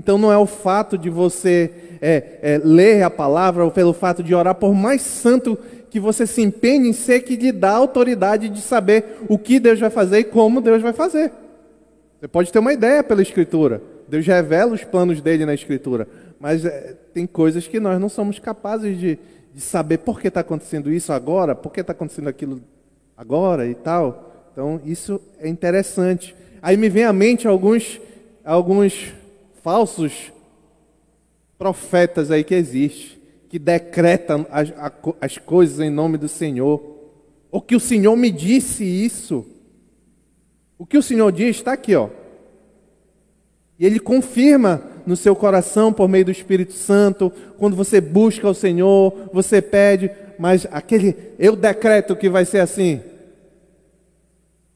[0.00, 4.22] Então não é o fato de você é, é, ler a palavra ou pelo fato
[4.22, 5.58] de orar, por mais santo
[5.90, 9.78] que você se empenhe em ser, que lhe dá autoridade de saber o que Deus
[9.78, 11.30] vai fazer e como Deus vai fazer.
[12.18, 13.82] Você pode ter uma ideia pela Escritura.
[14.08, 16.08] Deus revela os planos dele na Escritura.
[16.38, 19.18] Mas é, tem coisas que nós não somos capazes de,
[19.52, 22.62] de saber por que está acontecendo isso agora, por que está acontecendo aquilo
[23.14, 24.48] agora e tal.
[24.50, 26.34] Então isso é interessante.
[26.62, 28.00] Aí me vem à mente alguns,
[28.42, 29.19] alguns
[29.62, 30.32] falsos
[31.58, 34.72] profetas aí que existem, que decretam as,
[35.20, 36.82] as coisas em nome do Senhor,
[37.50, 39.46] ou que o Senhor me disse isso.
[40.78, 42.08] O que o Senhor diz está aqui, ó.
[43.78, 48.54] E ele confirma no seu coração por meio do Espírito Santo, quando você busca o
[48.54, 53.00] Senhor, você pede, mas aquele eu decreto que vai ser assim.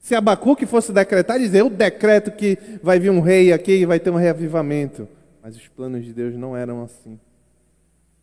[0.05, 3.99] Se Abacuque fosse decretar, dizer, eu decreto que vai vir um rei aqui e vai
[3.99, 5.07] ter um reavivamento.
[5.41, 7.19] Mas os planos de Deus não eram assim.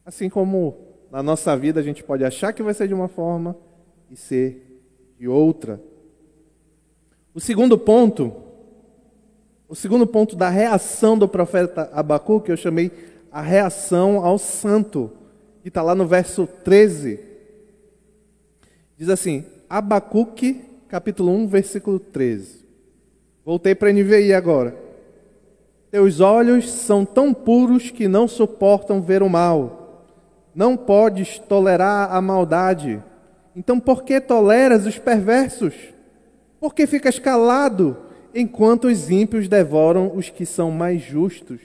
[0.07, 0.77] Assim como
[1.11, 3.57] na nossa vida a gente pode achar que vai ser de uma forma
[4.09, 4.81] e ser
[5.19, 5.83] de outra.
[7.35, 8.33] O segundo ponto,
[9.69, 12.93] o segundo ponto da reação do profeta Abacuque, eu chamei
[13.29, 15.11] a reação ao santo,
[15.63, 17.19] que está lá no verso 13.
[18.97, 22.67] Diz assim: Abacuque capítulo 1, versículo 13.
[23.47, 24.77] Voltei para a NVI agora.
[25.91, 30.07] Teus olhos são tão puros que não suportam ver o mal.
[30.55, 33.03] Não podes tolerar a maldade.
[33.57, 35.73] Então por que toleras os perversos?
[36.61, 37.97] Por que ficas calado
[38.35, 41.63] enquanto os ímpios devoram os que são mais justos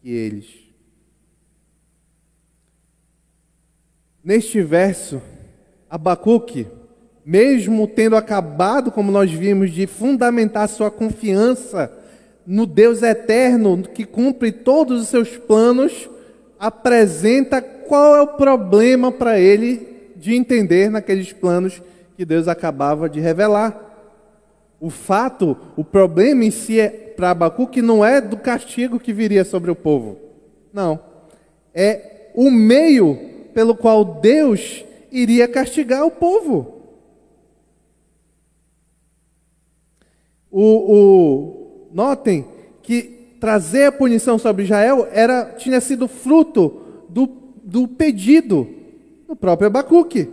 [0.00, 0.48] que eles?
[4.24, 5.20] Neste verso,
[5.90, 6.66] Abacuque
[7.24, 11.90] mesmo tendo acabado, como nós vimos, de fundamentar sua confiança
[12.46, 16.10] no Deus eterno, que cumpre todos os seus planos,
[16.58, 21.82] apresenta qual é o problema para ele de entender naqueles planos
[22.16, 23.80] que Deus acabava de revelar.
[24.78, 29.44] O fato, o problema em si é, para Abacuque não é do castigo que viria
[29.44, 30.18] sobre o povo.
[30.72, 31.00] Não.
[31.74, 33.18] É o meio
[33.54, 36.73] pelo qual Deus iria castigar o povo.
[40.56, 42.46] O, o, notem
[42.80, 47.28] que trazer a punição sobre Israel era, tinha sido fruto do,
[47.64, 48.68] do pedido
[49.26, 50.28] do próprio Abacuque.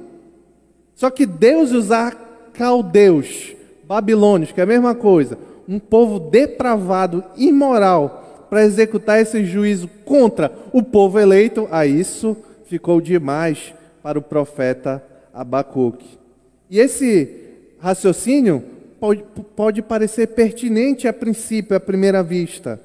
[0.93, 8.45] Só que Deus usar caldeus, babilônios, que é a mesma coisa, um povo depravado, imoral,
[8.47, 15.03] para executar esse juízo contra o povo eleito, a isso ficou demais para o profeta
[15.33, 16.19] Abacuque.
[16.69, 17.27] E esse
[17.79, 18.63] raciocínio
[19.01, 19.23] pode,
[19.55, 22.79] pode parecer pertinente a princípio, à primeira vista,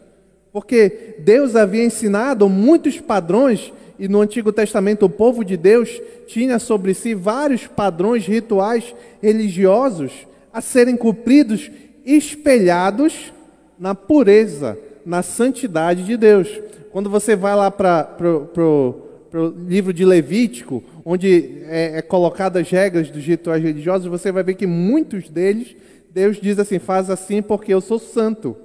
[0.50, 6.58] porque Deus havia ensinado muitos padrões, e no Antigo Testamento o povo de Deus tinha
[6.58, 10.10] sobre si vários padrões rituais religiosos
[10.50, 11.70] a serem cumpridos,
[12.04, 13.32] espelhados
[13.78, 16.48] na pureza, na santidade de Deus.
[16.90, 23.10] Quando você vai lá para o livro de Levítico, onde é, é colocado as regras
[23.10, 25.76] dos rituais religiosos, você vai ver que muitos deles,
[26.16, 28.56] Deus diz assim: faz assim porque eu sou santo.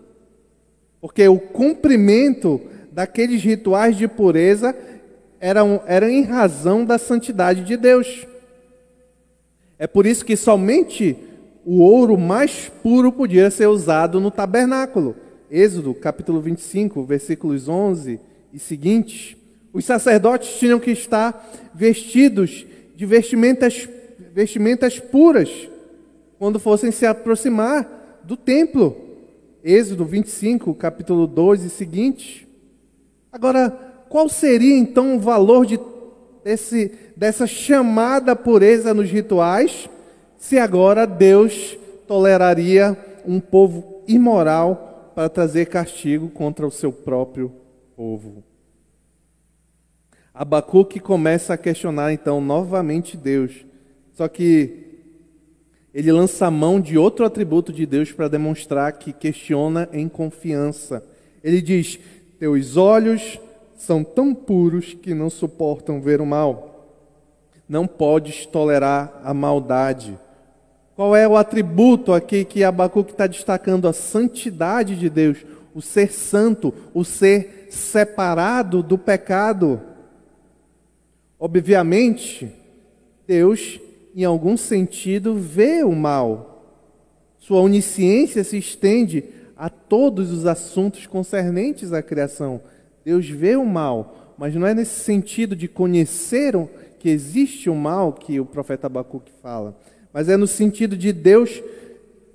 [1.01, 2.61] Porque o cumprimento
[2.93, 4.73] daqueles rituais de pureza
[5.37, 8.25] era, era em razão da santidade de Deus.
[9.77, 11.17] É por isso que somente
[11.65, 15.13] o ouro mais puro podia ser usado no tabernáculo.
[15.49, 18.17] Êxodo, capítulo 25, versículos 11
[18.53, 19.35] e seguintes.
[19.73, 23.89] Os sacerdotes tinham que estar vestidos de vestimentas,
[24.33, 25.67] vestimentas puras
[26.41, 28.97] quando fossem se aproximar do templo.
[29.63, 32.47] Êxodo 25, capítulo 2 e seguintes.
[33.31, 33.69] Agora,
[34.09, 35.79] qual seria então o valor de
[36.43, 39.87] desse, dessa chamada pureza nos rituais,
[40.35, 41.77] se agora Deus
[42.07, 47.51] toleraria um povo imoral para trazer castigo contra o seu próprio
[47.95, 48.43] povo?
[50.33, 53.63] Abacuque começa a questionar então novamente Deus.
[54.15, 54.89] Só que
[55.93, 61.03] ele lança a mão de outro atributo de Deus para demonstrar que questiona em confiança.
[61.43, 61.99] Ele diz:
[62.39, 63.39] Teus olhos
[63.75, 66.87] são tão puros que não suportam ver o mal.
[67.67, 70.17] Não podes tolerar a maldade.
[70.95, 73.87] Qual é o atributo aqui que Abacuque está destacando?
[73.87, 75.39] A santidade de Deus,
[75.73, 79.81] o ser santo, o ser separado do pecado.
[81.39, 82.51] Obviamente,
[83.25, 83.79] Deus,
[84.15, 86.63] em algum sentido, vê o mal.
[87.37, 89.23] Sua onisciência se estende
[89.57, 92.61] a todos os assuntos concernentes à criação.
[93.03, 96.55] Deus vê o mal, mas não é nesse sentido de conhecer
[96.99, 99.75] que existe o mal que o profeta Abacuque fala,
[100.13, 101.61] mas é no sentido de Deus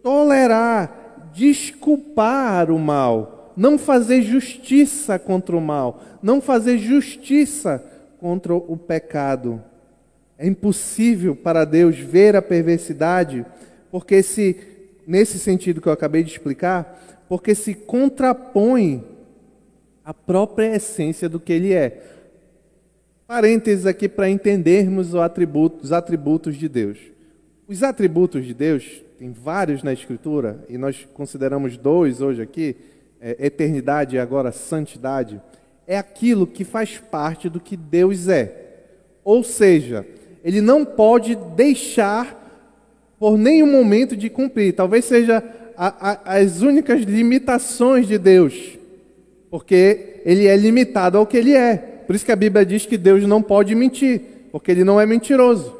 [0.02, 7.84] tolerar, desculpar o mal, não fazer justiça contra o mal, não fazer justiça
[8.18, 9.62] contra o pecado.
[10.38, 13.44] É impossível para Deus ver a perversidade,
[13.90, 14.56] porque se
[15.06, 19.04] nesse sentido que eu acabei de explicar, porque se contrapõe
[20.04, 22.02] a própria essência do que ele é.
[23.26, 26.98] Parênteses aqui para entendermos atributo, os atributos de Deus.
[27.66, 32.76] Os atributos de Deus, tem vários na Escritura, e nós consideramos dois hoje aqui:
[33.20, 35.40] é, eternidade e agora santidade.
[35.86, 38.64] É aquilo que faz parte do que Deus é.
[39.24, 40.06] Ou seja,
[40.46, 42.34] ele não pode deixar
[43.18, 44.72] por nenhum momento de cumprir.
[44.72, 45.42] Talvez seja
[45.76, 48.76] a, a, as únicas limitações de Deus
[49.50, 51.76] porque ele é limitado ao que ele é.
[52.06, 54.20] Por isso que a Bíblia diz que Deus não pode mentir,
[54.52, 55.74] porque ele não é mentiroso.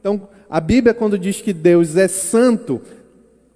[0.00, 2.80] Então, a Bíblia, quando diz que Deus é santo,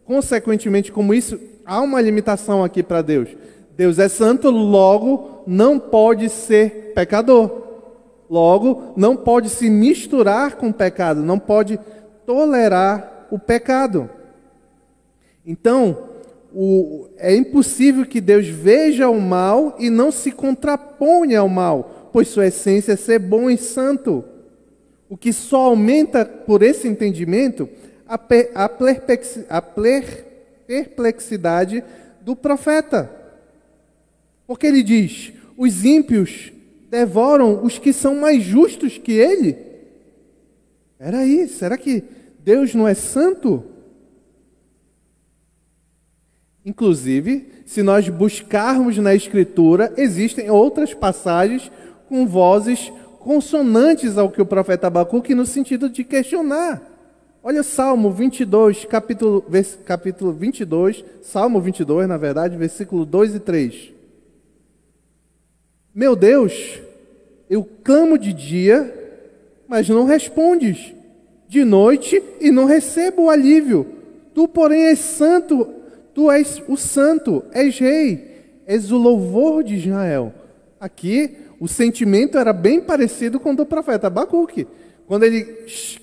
[0.05, 3.29] consequentemente, como isso, há uma limitação aqui para Deus.
[3.77, 7.64] Deus é santo, logo não pode ser pecador.
[8.35, 11.79] Logo, não pode se misturar com o pecado, não pode
[12.27, 14.11] tolerar o pecado.
[15.47, 15.97] Então,
[16.53, 22.27] o, é impossível que Deus veja o mal e não se contraponha ao mal, pois
[22.27, 24.25] sua essência é ser bom e santo.
[25.09, 27.69] O que só aumenta por esse entendimento
[28.05, 28.19] a,
[28.57, 28.65] a,
[29.49, 29.63] a
[30.67, 31.85] perplexidade
[32.21, 33.09] do profeta.
[34.45, 36.53] Porque ele diz: os ímpios
[36.95, 39.57] devoram os que são mais justos que ele.
[40.97, 42.05] Peraí, será que
[42.39, 43.65] Deus não é santo?
[46.65, 51.69] Inclusive, se nós buscarmos na Escritura, existem outras passagens
[52.09, 56.81] com vozes consonantes ao que o profeta Abacuque, no sentido de questionar.
[57.43, 59.45] Olha Salmo 22, capítulo,
[59.85, 63.94] capítulo 22, Salmo 22, na verdade, versículo 2 e 3.
[65.95, 66.81] Meu Deus,
[67.49, 68.93] eu clamo de dia,
[69.69, 70.93] mas não respondes,
[71.49, 73.87] de noite e não recebo o alívio.
[74.35, 75.85] Tu, porém, és santo
[76.15, 78.25] Tu és o santo, és rei,
[78.67, 80.33] és o louvor de Israel.
[80.79, 84.67] Aqui, o sentimento era bem parecido com o do profeta Abacuque.
[85.09, 85.45] Quando ele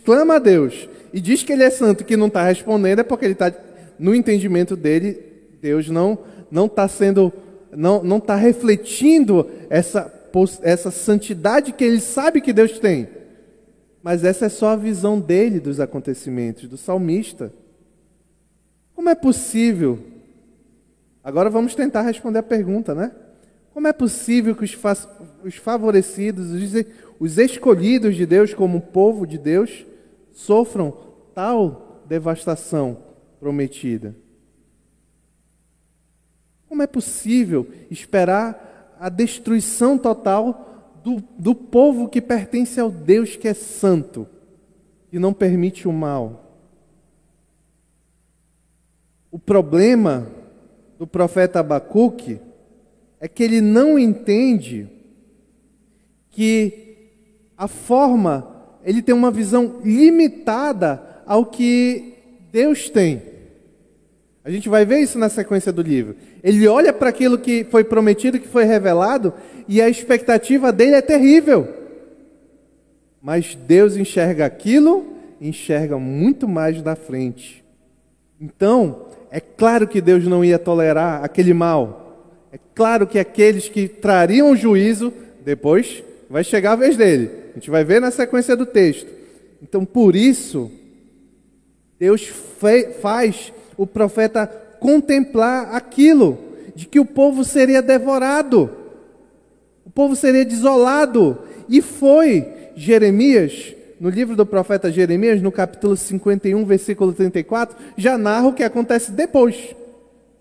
[0.04, 3.24] clama a Deus e diz que ele é santo, que não está respondendo, é porque
[3.24, 3.54] ele está,
[3.98, 5.18] no entendimento dele,
[5.62, 6.20] Deus não
[6.52, 7.32] não está sendo,
[7.72, 10.22] não não está refletindo essa
[10.61, 13.07] essa santidade que ele sabe que Deus tem.
[14.01, 17.53] Mas essa é só a visão dele dos acontecimentos, do salmista.
[18.95, 19.99] Como é possível?
[21.24, 23.11] Agora vamos tentar responder a pergunta, né?
[23.74, 24.78] Como é possível que os,
[25.43, 26.86] os favorecidos, os,
[27.19, 29.86] os escolhidos de Deus como povo de Deus,
[30.32, 30.97] sofram
[31.34, 32.97] tal devastação
[33.39, 34.15] prometida?
[36.72, 43.49] Como é possível esperar a destruição total do, do povo que pertence ao Deus que
[43.49, 44.26] é santo
[45.11, 46.55] e não permite o mal?
[49.30, 50.30] O problema
[50.97, 52.39] do profeta Abacuque
[53.19, 54.88] é que ele não entende
[56.30, 57.09] que
[57.57, 62.13] a forma, ele tem uma visão limitada ao que
[62.49, 63.31] Deus tem.
[64.44, 66.16] A gente vai ver isso na sequência do livro.
[66.44, 69.34] Ele olha para aquilo que foi prometido, que foi revelado,
[69.68, 71.68] e a expectativa dele é terrível.
[73.22, 75.06] Mas Deus enxerga aquilo,
[75.39, 77.64] enxerga muito mais da frente.
[78.39, 82.02] Então, é claro que Deus não ia tolerar aquele mal.
[82.52, 85.14] É claro que aqueles que trariam juízo,
[85.46, 87.30] depois vai chegar a vez dele.
[87.52, 89.08] A gente vai ver na sequência do texto.
[89.62, 90.72] Então, por isso,
[92.00, 92.26] Deus
[93.02, 94.47] faz o profeta
[94.80, 96.38] contemplar aquilo,
[96.76, 98.69] de que o povo seria devorado,
[99.86, 101.38] o povo seria desolado.
[101.67, 108.47] E foi Jeremias, no livro do profeta Jeremias, no capítulo 51, versículo 34, já narra
[108.47, 109.76] o que acontece depois.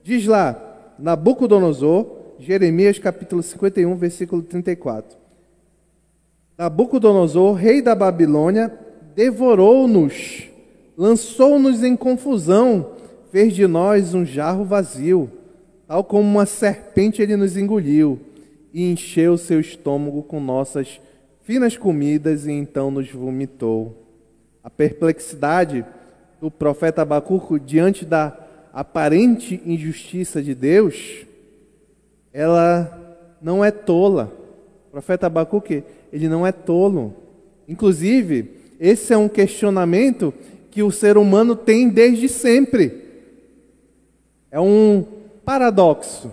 [0.02, 2.06] Diz lá, Nabucodonosor,
[2.38, 5.18] Jeremias capítulo 51, versículo 34.
[6.56, 8.72] Nabucodonosor, rei da Babilônia,
[9.14, 10.44] devorou-nos,
[10.96, 12.92] lançou-nos em confusão,
[13.30, 15.30] fez de nós um jarro vazio,
[15.86, 18.18] tal como uma serpente ele nos engoliu
[18.72, 21.00] e encheu seu estômago com nossas
[21.42, 23.96] finas comidas e então nos vomitou.
[24.62, 25.84] A perplexidade
[26.40, 28.36] do profeta Abacuco diante da
[28.72, 31.26] aparente injustiça de Deus,
[32.32, 34.32] ela não é tola.
[34.88, 37.14] O profeta Abacuque, ele não é tolo.
[37.66, 40.32] Inclusive, esse é um questionamento
[40.70, 42.99] que o ser humano tem desde sempre.
[44.50, 45.04] É um
[45.44, 46.32] paradoxo.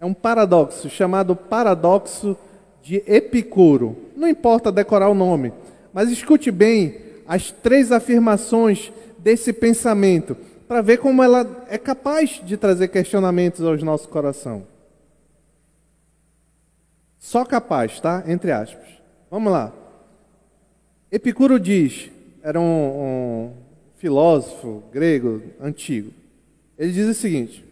[0.00, 2.36] É um paradoxo chamado paradoxo
[2.82, 3.96] de Epicuro.
[4.16, 5.52] Não importa decorar o nome,
[5.92, 10.36] mas escute bem as três afirmações desse pensamento
[10.68, 14.64] para ver como ela é capaz de trazer questionamentos aos nossos coração.
[17.18, 18.22] Só capaz, tá?
[18.26, 18.86] Entre aspas.
[19.30, 19.72] Vamos lá.
[21.10, 22.10] Epicuro diz,
[22.42, 23.52] era um, um
[23.96, 26.12] filósofo grego antigo.
[26.78, 27.64] Ele diz o seguinte: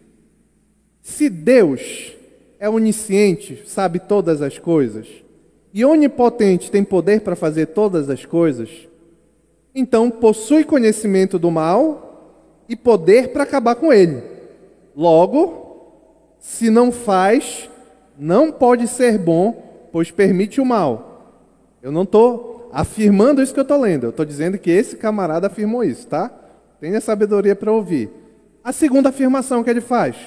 [1.01, 2.13] se Deus
[2.59, 5.07] é onisciente, sabe todas as coisas,
[5.73, 8.69] e onipotente tem poder para fazer todas as coisas,
[9.73, 14.21] então possui conhecimento do mal e poder para acabar com ele.
[14.95, 15.67] Logo,
[16.39, 17.69] se não faz,
[18.17, 21.45] não pode ser bom, pois permite o mal.
[21.81, 25.47] Eu não estou afirmando isso que eu estou lendo, eu estou dizendo que esse camarada
[25.47, 26.29] afirmou isso, tá?
[26.81, 28.09] Tenha sabedoria para ouvir.
[28.67, 30.17] A segunda afirmação que ele faz: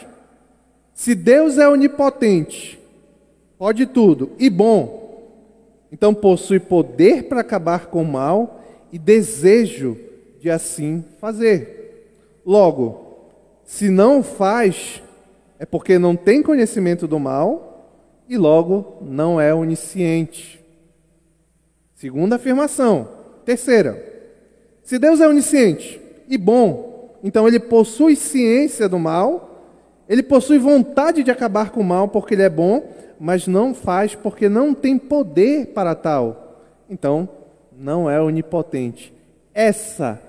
[0.94, 2.80] se Deus é onipotente,
[3.58, 5.28] pode tudo e bom,
[5.92, 9.94] então possui poder para acabar com o mal e desejo
[10.40, 12.16] de assim fazer.
[12.42, 13.28] Logo,
[13.62, 15.02] se não faz,
[15.58, 17.92] é porque não tem conhecimento do mal
[18.26, 20.64] e logo não é onisciente.
[21.94, 23.06] Segunda afirmação.
[23.44, 24.02] Terceira,
[24.82, 26.90] se Deus é onisciente e bom,
[27.22, 29.50] então ele possui ciência do mal,
[30.08, 32.82] ele possui vontade de acabar com o mal porque ele é bom,
[33.18, 36.64] mas não faz porque não tem poder para tal.
[36.88, 37.28] Então,
[37.78, 39.12] não é onipotente.
[39.54, 40.20] Essa,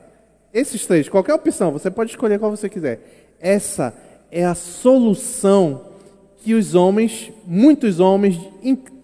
[0.54, 3.00] esses três, qualquer opção, você pode escolher qual você quiser.
[3.40, 3.94] Essa
[4.30, 5.86] é a solução
[6.38, 8.40] que os homens, muitos homens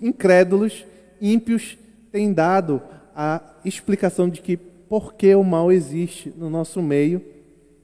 [0.02, 0.86] incrédulos,
[1.22, 1.78] ímpios,
[2.12, 2.82] têm dado
[3.16, 7.22] a explicação de que por que o mal existe no nosso meio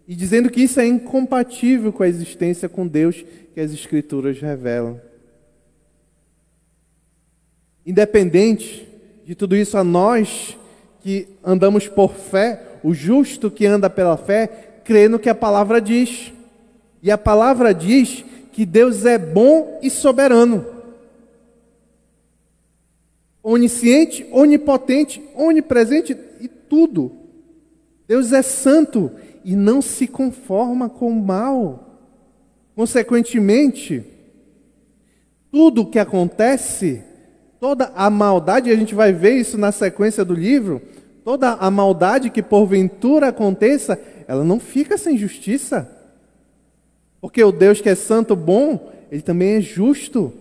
[0.08, 3.24] e dizendo que isso é incompatível com a existência com Deus
[3.54, 5.00] que as Escrituras revelam.
[7.86, 8.88] Independente
[9.26, 10.58] de tudo isso, a nós
[11.02, 14.48] que andamos por fé, o justo que anda pela fé,
[14.84, 16.34] crê no que a palavra diz.
[17.02, 20.66] E a palavra diz que Deus é bom e soberano.
[23.42, 27.12] Onisciente, onipotente, onipresente e tudo.
[28.08, 29.12] Deus é santo
[29.44, 32.00] e não se conforma com o mal.
[32.76, 34.04] Consequentemente,
[35.52, 37.04] tudo o que acontece,
[37.60, 40.82] toda a maldade, a gente vai ver isso na sequência do livro,
[41.24, 45.90] toda a maldade que porventura aconteça, ela não fica sem justiça.
[47.22, 50.34] Porque o Deus que é santo, bom, ele também é justo.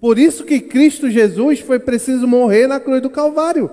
[0.00, 3.70] Por isso que Cristo Jesus foi preciso morrer na cruz do Calvário.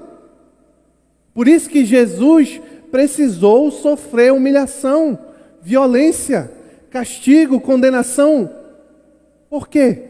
[1.33, 2.59] Por isso que Jesus
[2.91, 5.19] precisou sofrer humilhação,
[5.61, 6.51] violência,
[6.89, 8.49] castigo, condenação
[9.49, 10.03] Por quê?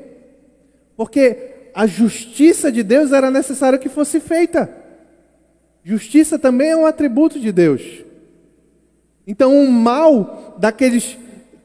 [0.96, 4.70] Porque a justiça de Deus era necessário que fosse feita.
[5.84, 8.04] Justiça também é um atributo de Deus.
[9.28, 11.18] Então, o mal daqueles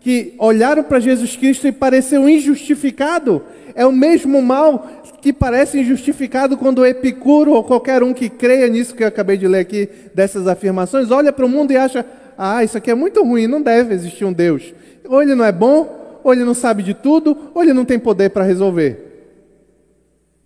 [0.02, 3.42] que olharam para Jesus Cristo e pareceu injustificado
[3.74, 8.94] é o mesmo mal que parece injustificado quando Epicuro ou qualquer um que creia nisso
[8.94, 12.04] que eu acabei de ler aqui, dessas afirmações, olha para o mundo e acha:
[12.36, 14.74] ah, isso aqui é muito ruim, não deve existir um Deus.
[15.08, 17.98] Ou ele não é bom, ou ele não sabe de tudo, ou ele não tem
[17.98, 19.30] poder para resolver.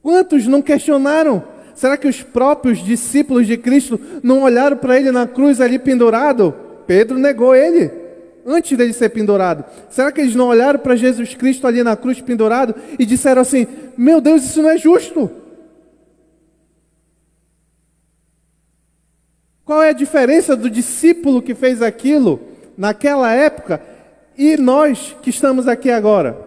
[0.02, 1.42] Quantos não questionaram?
[1.74, 6.54] Será que os próprios discípulos de Cristo não olharam para ele na cruz ali pendurado?
[6.86, 8.05] Pedro negou ele
[8.47, 9.64] antes dele ser pendurado.
[9.90, 13.66] Será que eles não olharam para Jesus Cristo ali na cruz pendurado e disseram assim:
[13.99, 15.28] Meu Deus, isso não é justo?
[19.64, 22.40] Qual é a diferença do discípulo que fez aquilo
[22.78, 23.82] naquela época
[24.38, 26.47] e nós que estamos aqui agora?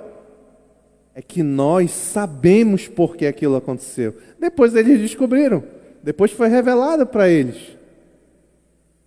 [1.13, 4.15] É que nós sabemos por que aquilo aconteceu.
[4.39, 5.61] Depois eles descobriram,
[6.01, 7.57] depois foi revelado para eles.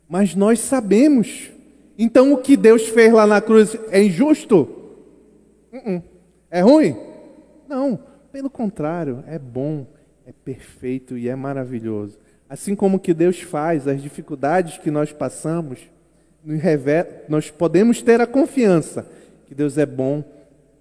[0.07, 1.52] Mas nós sabemos.
[1.99, 4.69] Então o que Deus fez lá na cruz é injusto?
[5.73, 6.03] Uh-uh.
[6.51, 6.97] É ruim?
[7.69, 7.99] Não,
[8.31, 9.87] pelo contrário, é bom,
[10.27, 12.19] é perfeito e é maravilhoso.
[12.49, 15.79] Assim como que Deus faz, as dificuldades que nós passamos,
[17.29, 19.07] nós podemos ter a confiança
[19.47, 20.25] que Deus é bom,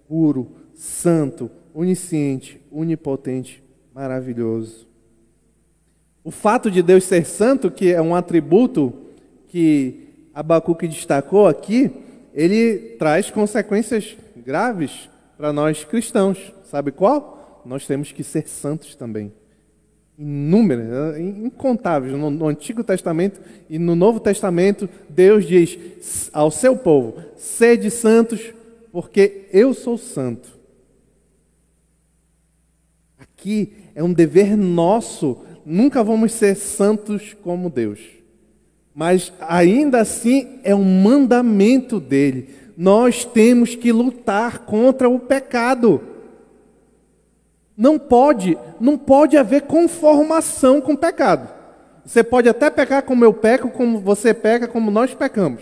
[0.08, 4.88] puro, santo, onisciente, onipotente, maravilhoso.
[6.24, 8.94] O fato de Deus ser santo, que é um atributo
[9.48, 11.92] que Abacuque destacou aqui,
[12.34, 16.54] ele traz consequências graves para nós cristãos.
[16.64, 17.62] Sabe qual?
[17.66, 19.34] Nós temos que ser santos também.
[20.18, 22.14] Inúmeras, incontáveis.
[22.14, 28.54] No, Antigo Testamento e no Novo Testamento, Deus diz ao seu povo: sede santos,
[28.92, 30.60] porque eu sou santo.
[33.18, 38.21] Aqui é um dever nosso, nunca vamos ser santos como Deus
[38.94, 42.50] mas ainda assim é um mandamento dele.
[42.78, 46.02] Nós temos que lutar contra o pecado.
[47.78, 51.50] Não pode, não pode haver conformação com o pecado.
[52.06, 55.62] Você pode até pecar como eu peco, como você peca, como nós pecamos.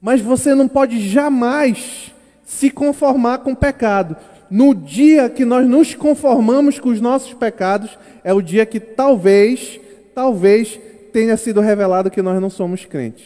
[0.00, 2.14] Mas você não pode jamais
[2.44, 4.16] se conformar com o pecado.
[4.48, 9.80] No dia que nós nos conformamos com os nossos pecados, é o dia que talvez,
[10.14, 10.78] talvez
[11.16, 13.24] tenha sido revelado que nós não somos crentes.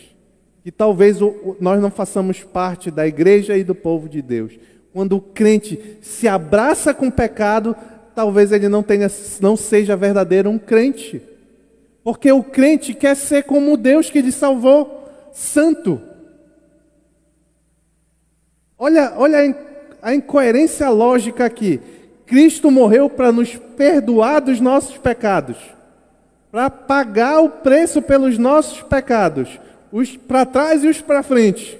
[0.62, 1.18] Que talvez
[1.58, 4.52] nós não façamos parte da igreja e do povo de Deus.
[4.92, 7.74] Quando o crente se abraça com o pecado,
[8.14, 9.08] talvez ele não, tenha,
[9.40, 11.20] não seja verdadeiro um crente.
[12.04, 16.00] Porque o crente quer ser como Deus que lhe salvou, santo.
[18.78, 19.52] Olha, olha
[20.00, 21.80] a incoerência lógica aqui.
[22.24, 25.56] Cristo morreu para nos perdoar dos nossos pecados
[26.50, 29.60] para pagar o preço pelos nossos pecados,
[29.92, 31.78] os para trás e os para frente.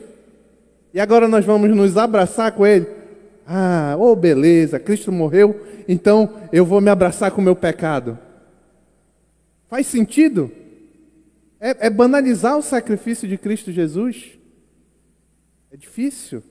[0.95, 2.87] E agora nós vamos nos abraçar com Ele.
[3.47, 8.19] Ah, oh beleza, Cristo morreu, então eu vou me abraçar com o meu pecado.
[9.69, 10.51] Faz sentido?
[11.59, 14.39] É, é banalizar o sacrifício de Cristo Jesus?
[15.71, 16.43] É difícil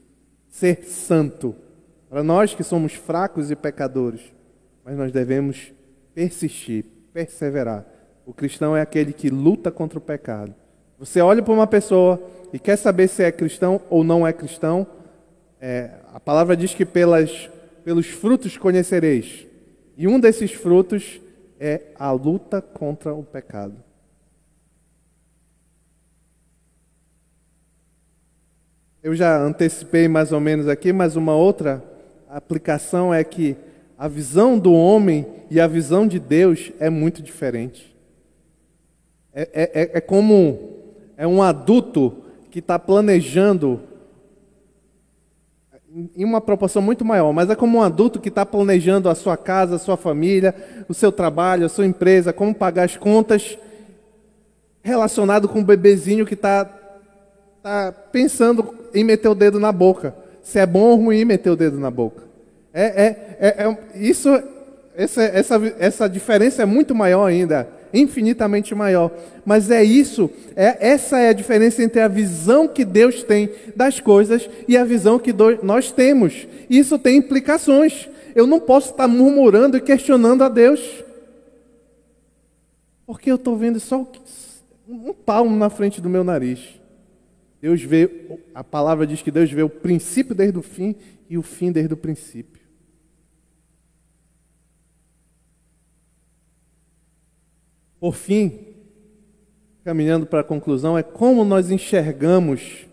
[0.50, 1.56] ser santo
[2.10, 4.22] para nós que somos fracos e pecadores,
[4.84, 5.72] mas nós devemos
[6.14, 7.99] persistir, perseverar
[8.30, 10.54] o cristão é aquele que luta contra o pecado.
[11.00, 12.22] Você olha para uma pessoa
[12.54, 14.86] e quer saber se é cristão ou não é cristão.
[15.60, 17.50] É, a palavra diz que pelas,
[17.84, 19.48] pelos frutos conhecereis.
[19.98, 21.20] E um desses frutos
[21.60, 23.84] é a luta contra o pecado.
[29.02, 31.84] Eu já antecipei mais ou menos aqui, mas uma outra
[32.30, 33.58] aplicação é que
[33.98, 37.89] a visão do homem e a visão de Deus é muito diferente.
[39.40, 40.60] É, é, é, é como
[41.16, 42.14] é um adulto
[42.52, 43.80] que está planejando
[46.14, 49.38] em uma proporção muito maior, mas é como um adulto que está planejando a sua
[49.38, 50.54] casa, a sua família,
[50.90, 53.58] o seu trabalho, a sua empresa, como pagar as contas,
[54.84, 56.66] relacionado com o bebezinho que está
[57.64, 60.14] tá pensando em meter o dedo na boca.
[60.44, 62.24] Se é bom ou ruim meter o dedo na boca.
[62.74, 64.30] É, é, é, é isso,
[64.98, 69.12] essa, essa, essa diferença é muito maior ainda infinitamente maior.
[69.46, 74.00] Mas é isso, é, essa é a diferença entre a visão que Deus tem das
[74.00, 76.48] coisas e a visão que do, nós temos.
[76.70, 78.08] Isso tem implicações.
[78.36, 80.82] Eu não posso estar murmurando e questionando a Deus.
[83.06, 84.08] Porque eu estou vendo só
[84.88, 86.80] um palmo na frente do meu nariz.
[87.62, 88.10] Deus vê,
[88.54, 90.96] a palavra diz que Deus vê o princípio desde o fim
[91.30, 92.59] e o fim desde o princípio.
[98.00, 98.60] Por fim,
[99.84, 102.88] caminhando para a conclusão, é como nós enxergamos,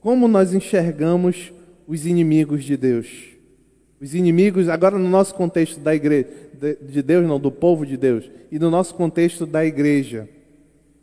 [0.00, 1.52] como nós enxergamos
[1.86, 3.08] os inimigos de Deus.
[4.00, 6.28] Os inimigos, agora no nosso contexto da igreja,
[6.82, 10.28] de Deus, não, do povo de Deus, e no nosso contexto da igreja.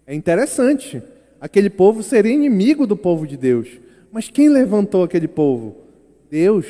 [0.07, 1.01] É interessante.
[1.39, 3.67] Aquele povo seria inimigo do povo de Deus.
[4.11, 5.75] Mas quem levantou aquele povo?
[6.29, 6.67] Deus.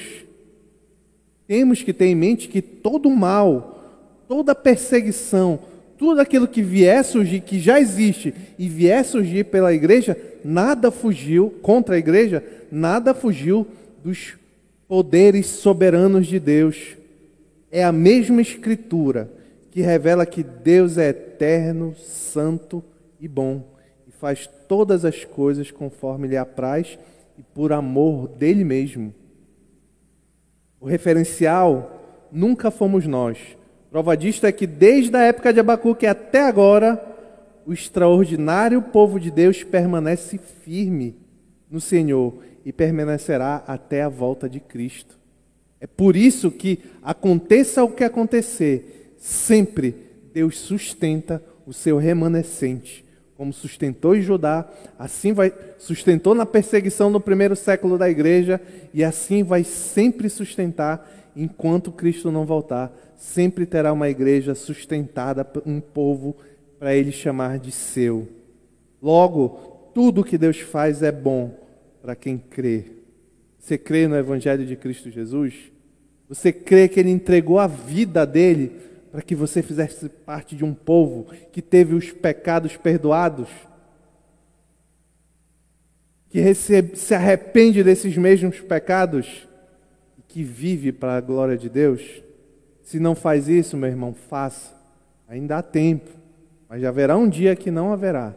[1.48, 3.84] Temos que ter em mente que todo mal,
[4.28, 5.60] toda perseguição,
[5.98, 11.50] tudo aquilo que vier surgir, que já existe e vier surgir pela igreja, nada fugiu
[11.62, 13.68] contra a igreja, nada fugiu
[14.04, 14.36] dos
[14.88, 16.96] poderes soberanos de Deus.
[17.72, 19.30] É a mesma Escritura
[19.72, 22.84] que revela que Deus é eterno, santo
[23.20, 23.76] e bom
[24.08, 26.98] e faz todas as coisas conforme lhe apraz
[27.38, 29.14] e por amor dele mesmo.
[30.80, 33.38] O referencial nunca fomos nós.
[33.96, 37.02] Prova disto é que desde a época de Abacuque até agora,
[37.66, 41.16] o extraordinário povo de Deus permanece firme
[41.72, 42.34] no Senhor
[42.66, 45.18] e permanecerá até a volta de Cristo.
[45.80, 49.96] É por isso que, aconteça o que acontecer, sempre
[50.34, 53.06] Deus sustenta o seu remanescente,
[53.38, 54.70] como sustentou em Judá,
[55.00, 58.60] assim vai sustentou na perseguição no primeiro século da igreja
[58.94, 62.92] e assim vai sempre sustentar enquanto Cristo não voltar.
[63.18, 66.36] Sempre terá uma igreja sustentada, um povo
[66.80, 68.28] para ele chamar de seu.
[69.02, 71.58] Logo, tudo que Deus faz é bom
[72.02, 72.86] para quem crê.
[73.60, 75.72] Você crê no Evangelho de Cristo Jesus?
[76.30, 78.72] Você crê que Ele entregou a vida dele
[79.12, 83.50] para que você fizesse parte de um povo que teve os pecados perdoados?
[86.30, 89.48] Que se arrepende desses mesmos pecados
[90.36, 92.22] que vive para a glória de Deus?
[92.84, 94.76] Se não faz isso, meu irmão, faça.
[95.30, 96.12] Ainda há tempo,
[96.68, 98.36] mas já haverá um dia que não haverá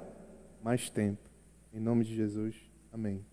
[0.63, 1.29] mais tempo.
[1.75, 2.55] Em nome de Jesus,
[2.93, 3.28] amém.